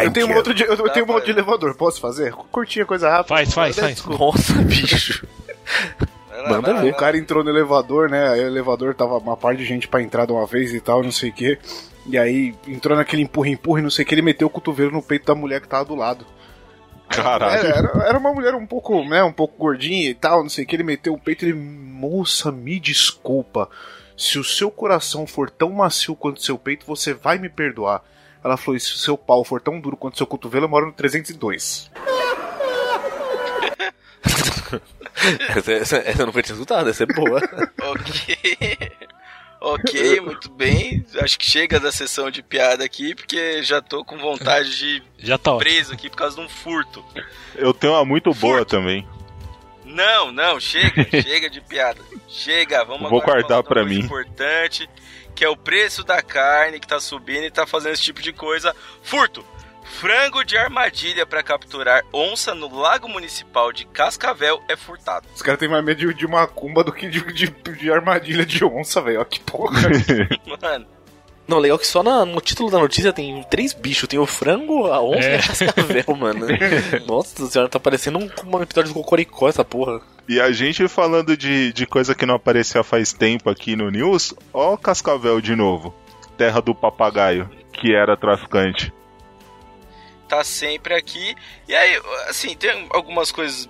[0.03, 2.33] eu tenho um outro de, eu, Tá, tenho um outro de elevador, posso fazer?
[2.33, 3.29] Curtinha, coisa rápida.
[3.29, 3.99] Faz, faz, faz.
[3.99, 4.19] segundos.
[4.19, 5.27] Nossa, bicho.
[6.49, 6.93] Manda ver.
[6.93, 8.31] O cara entrou no elevador, né?
[8.31, 11.03] Aí o elevador tava uma par de gente pra entrar de uma vez e tal,
[11.03, 11.59] não sei o quê.
[12.07, 15.03] E aí entrou naquele empurra-empurra e não sei o que, ele meteu o cotovelo no
[15.03, 16.27] peito da mulher que tava do lado.
[17.13, 17.67] Caralho.
[17.67, 20.65] Era, era, era uma mulher um pouco, né, um pouco gordinha e tal, não sei
[20.65, 23.69] o que, ele meteu o peito e ele, moça, me desculpa.
[24.17, 28.03] Se o seu coração for tão macio quanto o seu peito, você vai me perdoar.
[28.45, 30.69] Ela falou, e se o seu pau for tão duro quanto o seu cotovelo, eu
[30.69, 31.91] moro no 302.
[35.57, 37.41] essa, essa, essa não foi escutado, essa é boa.
[37.83, 38.39] Ok.
[39.63, 41.05] Ok, muito bem.
[41.21, 45.39] Acho que chega da sessão de piada aqui, porque já tô com vontade de Já
[45.39, 47.05] tá preso aqui por causa de um furto.
[47.55, 49.07] Eu tenho uma muito boa também.
[49.85, 52.01] Não, não, chega, chega de piada.
[52.29, 53.99] Chega, vamos Vou guardar coisa mim.
[53.99, 54.89] importante,
[55.35, 58.33] que é o preço da carne que tá subindo e tá fazendo esse tipo de
[58.33, 58.75] coisa.
[59.03, 59.45] Furto.
[59.85, 65.27] Frango de armadilha para capturar onça no Lago Municipal de Cascavel é furtado.
[65.35, 68.65] Os caras têm mais medo de, de macumba do que de, de, de armadilha de
[68.65, 69.21] onça, velho.
[69.21, 69.81] Ó, que porra.
[70.61, 70.87] Mano,
[71.47, 74.09] Não, legal que só na- no título da notícia tem três bichos.
[74.09, 75.37] Tem o frango, a onça e É.
[75.37, 76.47] a cascavel, mano.
[77.07, 80.01] Nossa senhora, tá parecendo um, um episódio do Cocoricó essa porra.
[80.29, 84.33] E a gente falando de, de coisa que não aparecia faz tempo aqui no News,
[84.55, 85.93] ó Cascavel de novo.
[86.39, 88.93] Terra do papagaio, que era traficante.
[90.33, 91.35] Tá sempre aqui.
[91.69, 93.69] E aí, assim, tem algumas coisas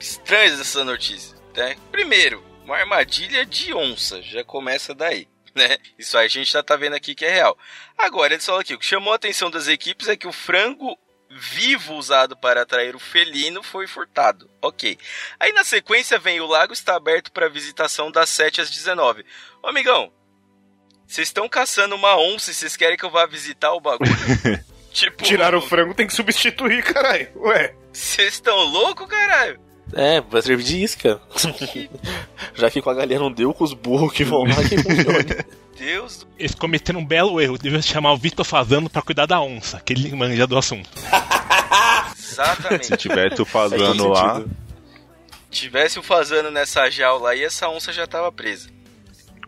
[0.00, 1.76] estranhas dessa notícia, né?
[1.92, 5.78] Primeiro, uma armadilha de onça, já começa daí, né?
[5.96, 7.56] Isso aí a gente já tá vendo aqui que é real.
[7.96, 10.98] Agora, eles falam aqui, o que chamou a atenção das equipes é que o frango
[11.30, 14.50] vivo usado para atrair o felino foi furtado.
[14.60, 14.98] Ok.
[15.38, 19.24] Aí na sequência vem o lago está aberto para visitação das 7 às 19.
[19.62, 20.12] Ô amigão,
[21.06, 24.10] vocês estão caçando uma onça e vocês querem que eu vá visitar o bagulho?
[24.92, 27.28] tipo, Tiraram o frango, tem que substituir, caralho.
[27.36, 27.74] Ué.
[27.92, 29.58] Vocês estão loucos, caralho?
[29.94, 31.20] É, vai servir de isca.
[32.54, 35.44] Já que com a galinha não deu, com os burros que vão lá que funcione.
[35.78, 36.28] Deus do...
[36.38, 37.58] Eles cometeram um belo erro.
[37.58, 40.88] Deviam chamar o Vitor Fazano pra cuidar da onça, que ele manja do assunto.
[42.16, 42.86] Exatamente.
[42.86, 44.42] Se tivesse o Faz todo fazano lá.
[45.50, 48.70] Tivesse o fazano nessa jaula aí, essa onça já tava presa.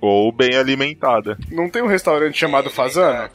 [0.02, 1.38] Ou bem alimentada.
[1.50, 3.30] Não tem um restaurante chamado Fazano?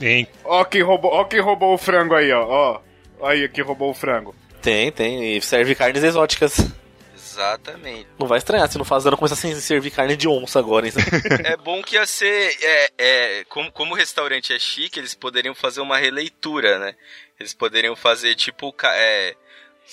[0.00, 0.26] Tem.
[0.44, 2.46] Ó quem roubou, ó quem roubou o frango aí, ó.
[2.48, 2.80] Ó.
[3.22, 4.34] Aí quem roubou o frango.
[4.62, 5.36] Tem, tem.
[5.36, 6.66] E serve carnes exóticas.
[7.14, 8.06] Exatamente.
[8.18, 10.92] Não vai estranhar se não fazendo começar a servir carne de onça agora, hein?
[11.44, 12.56] É bom que ia ser.
[12.62, 16.94] É, é, como, como o restaurante é chique, eles poderiam fazer uma releitura, né?
[17.38, 18.74] Eles poderiam fazer tipo.
[18.84, 19.36] É,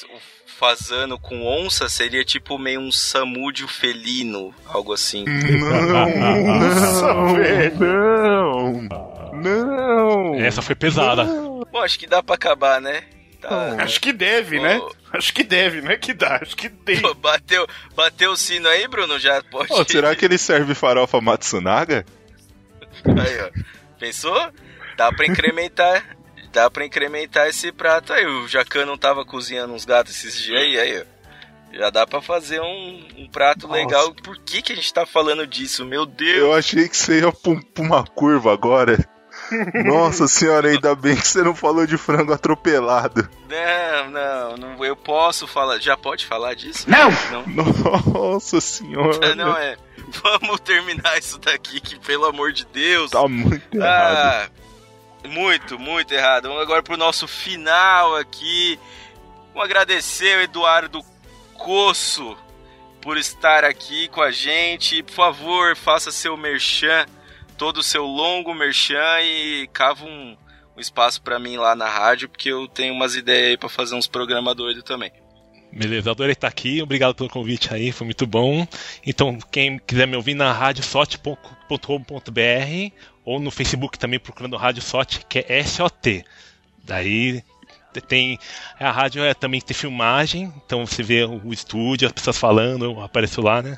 [0.10, 5.26] o fazano com onça seria tipo meio um samúdio felino, algo assim.
[5.26, 7.80] Nossa, velho.
[7.80, 8.88] Não!
[9.38, 10.36] Não!
[10.36, 11.24] Essa foi pesada.
[11.24, 13.04] Bom, acho que dá pra acabar, né?
[13.42, 13.76] Tá.
[13.84, 14.82] Acho que deve, né?
[15.14, 17.02] Acho que deve, não é que dá, acho que tem.
[17.02, 19.20] Pô, bateu, bateu o sino aí, Bruno?
[19.20, 19.70] Já pode.
[19.92, 22.06] Será que ele serve farofa Matsunaga?
[23.06, 23.50] Aí, ó.
[24.00, 24.52] Pensou?
[24.98, 26.18] Dá pra incrementar.
[26.52, 28.26] Dá pra incrementar esse prato aí.
[28.26, 31.18] O Jacan não tava cozinhando uns gatos esses dias aí, aí, ó.
[31.78, 33.80] Já dá pra fazer um, um prato Nossa.
[33.80, 34.14] legal.
[34.16, 35.86] Por que, que a gente tá falando disso?
[35.86, 36.40] Meu Deus!
[36.40, 38.98] Eu achei que você ia pra uma curva agora.
[39.86, 43.30] Nossa senhora, ainda bem que você não falou de frango atropelado.
[43.50, 45.80] Não, não, não, eu posso falar.
[45.80, 46.90] Já pode falar disso?
[46.90, 47.10] Não!
[47.48, 47.66] Não,
[48.14, 49.36] Nossa senhora.
[49.36, 49.78] não é.
[50.24, 53.12] Vamos terminar isso daqui, que pelo amor de Deus.
[53.12, 54.16] Tá muito errado.
[54.16, 54.50] Ah,
[55.28, 56.48] muito, muito errado.
[56.48, 58.80] Vamos agora pro nosso final aqui.
[59.54, 61.02] Vamos agradecer o Eduardo
[61.56, 62.38] Coço
[63.02, 65.04] por estar aqui com a gente.
[65.04, 67.06] Por favor, faça seu merchan,
[67.58, 70.38] todo o seu longo merchan e cava um,
[70.76, 73.96] um espaço pra mim lá na rádio, porque eu tenho umas ideias aí pra fazer
[73.96, 75.12] uns programas doidos também.
[75.72, 76.82] Beleza, adorei estar aqui.
[76.82, 78.66] Obrigado pelo convite aí, foi muito bom.
[79.06, 81.38] Então, quem quiser me ouvir na radiosot.com.br
[83.26, 86.24] ou no Facebook também procurando Rádio Sot, que é SOT.
[86.84, 87.44] Daí
[88.02, 88.38] tem
[88.80, 93.02] a rádio é, também tem filmagem, então você vê o estúdio, as pessoas falando, eu
[93.02, 93.78] apareço lá, né?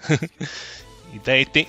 [1.14, 1.68] e daí tem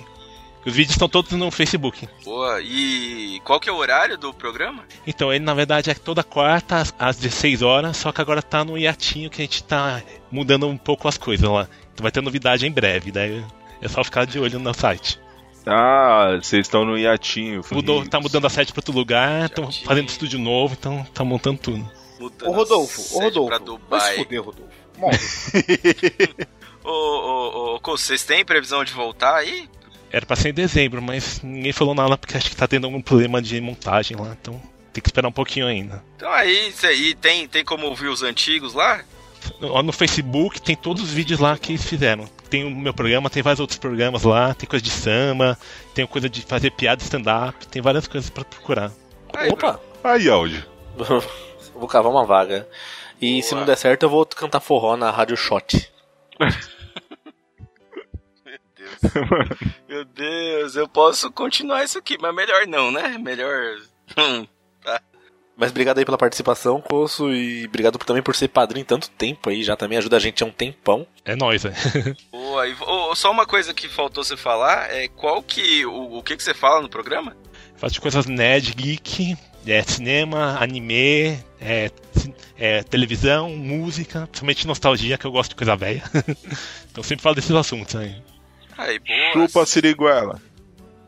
[0.65, 2.07] os vídeos estão todos no Facebook.
[2.23, 4.83] Boa, e qual que é o horário do programa?
[5.07, 8.63] Então, ele na verdade é toda quarta às- às 16 horas, só que agora tá
[8.63, 10.01] no hiatinho que a gente tá
[10.31, 11.67] mudando um pouco as coisas lá.
[11.93, 13.43] Então vai ter novidade em breve, daí
[13.81, 15.19] é só ficar de olho no site.
[15.65, 17.61] Ah, vocês estão no iatinho.
[17.71, 19.85] Mudou, tá mudando a site pra outro lugar, estão Hiatinho.
[19.85, 21.87] fazendo estúdio novo, então tá montando tudo.
[22.19, 23.47] Mudando Ô Rodolfo, ô sede Rodolfo.
[23.49, 24.11] Pra Vai Dubai.
[24.11, 24.71] se fuder, Rodolfo.
[24.97, 25.17] Morre.
[26.83, 29.69] Ô, ô, ô, vocês têm previsão de voltar aí?
[30.11, 33.01] Era pra ser em dezembro, mas ninguém falou nada porque acho que tá tendo algum
[33.01, 36.03] problema de montagem lá, então tem que esperar um pouquinho ainda.
[36.17, 39.01] Então aí, isso aí tem, tem como ouvir os antigos lá?
[39.59, 42.25] No, no Facebook tem todos os vídeos lá que eles fizeram.
[42.49, 45.57] tem o meu programa, tem vários outros programas lá, tem coisa de samba,
[45.95, 48.91] tem coisa de fazer piada stand-up, tem várias coisas pra procurar.
[49.33, 49.79] Aí, Opa!
[50.03, 50.65] Aí, áudio.
[51.73, 52.67] vou cavar uma vaga.
[53.21, 53.61] E se Boa.
[53.61, 55.89] não der certo, eu vou cantar forró na Rádio Shot.
[59.89, 63.17] Meu Deus, eu posso continuar isso aqui, mas melhor não, né?
[63.17, 63.75] Melhor.
[64.17, 64.45] Hum,
[65.57, 69.49] Mas obrigado aí pela participação, Coço, e obrigado por- também por ser padrinho tanto tempo
[69.49, 71.05] aí, já também ajuda a gente há um tempão.
[71.23, 71.73] É nóis, né?
[72.31, 75.85] Boa, e, ô, só uma coisa que faltou você falar é qual que.
[75.85, 77.35] O, o que, que você fala no programa?
[77.75, 79.35] Faço de coisas nerd, geek,
[79.67, 81.89] é, cinema, anime, é,
[82.57, 86.03] é, televisão, música, principalmente nostalgia, que eu gosto de coisa velha.
[86.91, 88.15] então sempre falo desses assuntos aí.
[88.81, 89.33] Aí, boa.
[89.33, 90.41] Chupa a siriguela.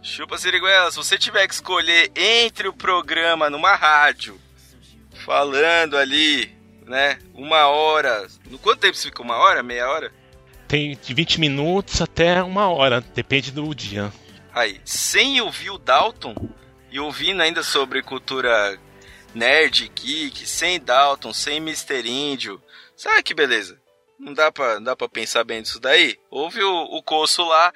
[0.04, 4.40] Chupa Siriguela, se você tiver que escolher entre o programa numa rádio,
[5.26, 6.54] falando ali,
[6.86, 8.28] né, uma hora.
[8.50, 9.24] No quanto tempo você fica?
[9.24, 9.64] Uma hora?
[9.64, 10.12] Meia hora?
[10.68, 14.12] Tem de 20 minutos até uma hora, depende do dia.
[14.54, 16.36] Aí, sem ouvir o Dalton
[16.92, 18.78] e ouvindo ainda sobre cultura
[19.34, 22.08] nerd, geek, sem Dalton, sem Mr.
[22.08, 22.62] Índio.
[22.96, 23.82] Sabe que beleza?
[24.24, 26.18] Não dá pra, não dá pensar bem disso daí?
[26.32, 27.74] Ouve o, o Coço lá.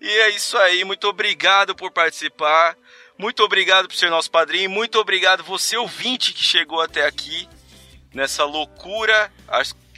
[0.00, 0.82] E é isso aí.
[0.82, 2.74] Muito obrigado por participar.
[3.18, 4.70] Muito obrigado por ser nosso padrinho.
[4.70, 7.46] Muito obrigado você ouvinte que chegou até aqui
[8.14, 9.30] nessa loucura.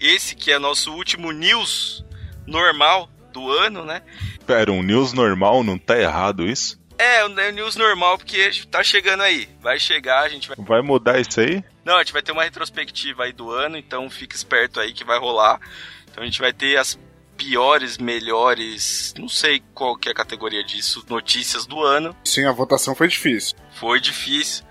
[0.00, 2.05] Esse que é nosso último news
[2.48, 4.03] normal do ano, né?
[4.44, 6.82] Pera, um news normal não tá errado isso?
[7.03, 9.48] É, o news normal, porque tá chegando aí.
[9.61, 10.57] Vai chegar, a gente vai.
[10.59, 11.64] Vai mudar isso aí?
[11.84, 15.05] Não, a gente vai ter uma retrospectiva aí do ano, então fica esperto aí que
[15.05, 15.59] vai rolar.
[16.11, 16.98] Então a gente vai ter as
[17.36, 19.14] piores, melhores.
[19.18, 22.14] Não sei qual que é a categoria disso, notícias do ano.
[22.24, 23.57] Sim, a votação foi difícil.
[23.72, 24.64] Foi difícil.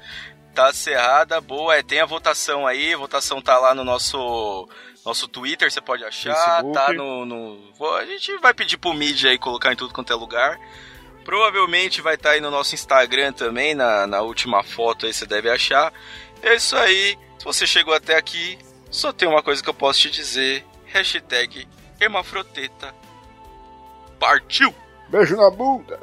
[0.55, 1.75] Tá cerrada, boa.
[1.75, 4.67] É, tem a votação aí, a votação tá lá no nosso
[5.03, 6.73] nosso Twitter, você pode achar, Facebook.
[6.73, 10.15] tá no, no- A gente vai pedir pro mídia aí colocar em tudo quanto é
[10.15, 10.59] lugar.
[11.23, 15.49] Provavelmente vai estar aí no nosso Instagram também, na, na última foto aí você deve
[15.49, 15.93] achar.
[16.41, 17.17] É isso aí.
[17.37, 18.57] Se você chegou até aqui,
[18.89, 20.65] só tem uma coisa que eu posso te dizer.
[20.85, 21.67] Hashtag.
[24.19, 24.73] Partiu!
[25.09, 25.99] Beijo na bunda.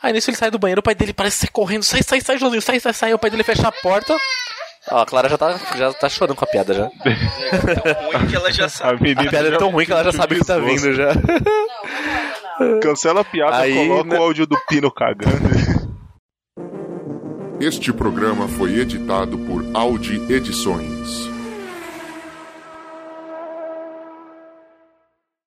[0.00, 2.38] Aí nisso ele sai do banheiro, o pai dele parece ser correndo, sai, sai, sai,
[2.38, 3.14] Joãozinho, sai, sai, sai.
[3.14, 4.16] O pai dele fecha a porta.
[4.90, 6.88] Ó, a Clara já tá, já tá chorando com a piada já.
[7.50, 9.02] É tão ruim que ela já A sabe.
[9.02, 11.08] menina A piada é tão ruim que ela já sabe que tá vindo já.
[12.82, 14.18] Cancela a piada, Aí, coloca né?
[14.18, 15.48] o áudio do Pino cagando.
[17.60, 21.27] Este programa foi editado por Audi Edições.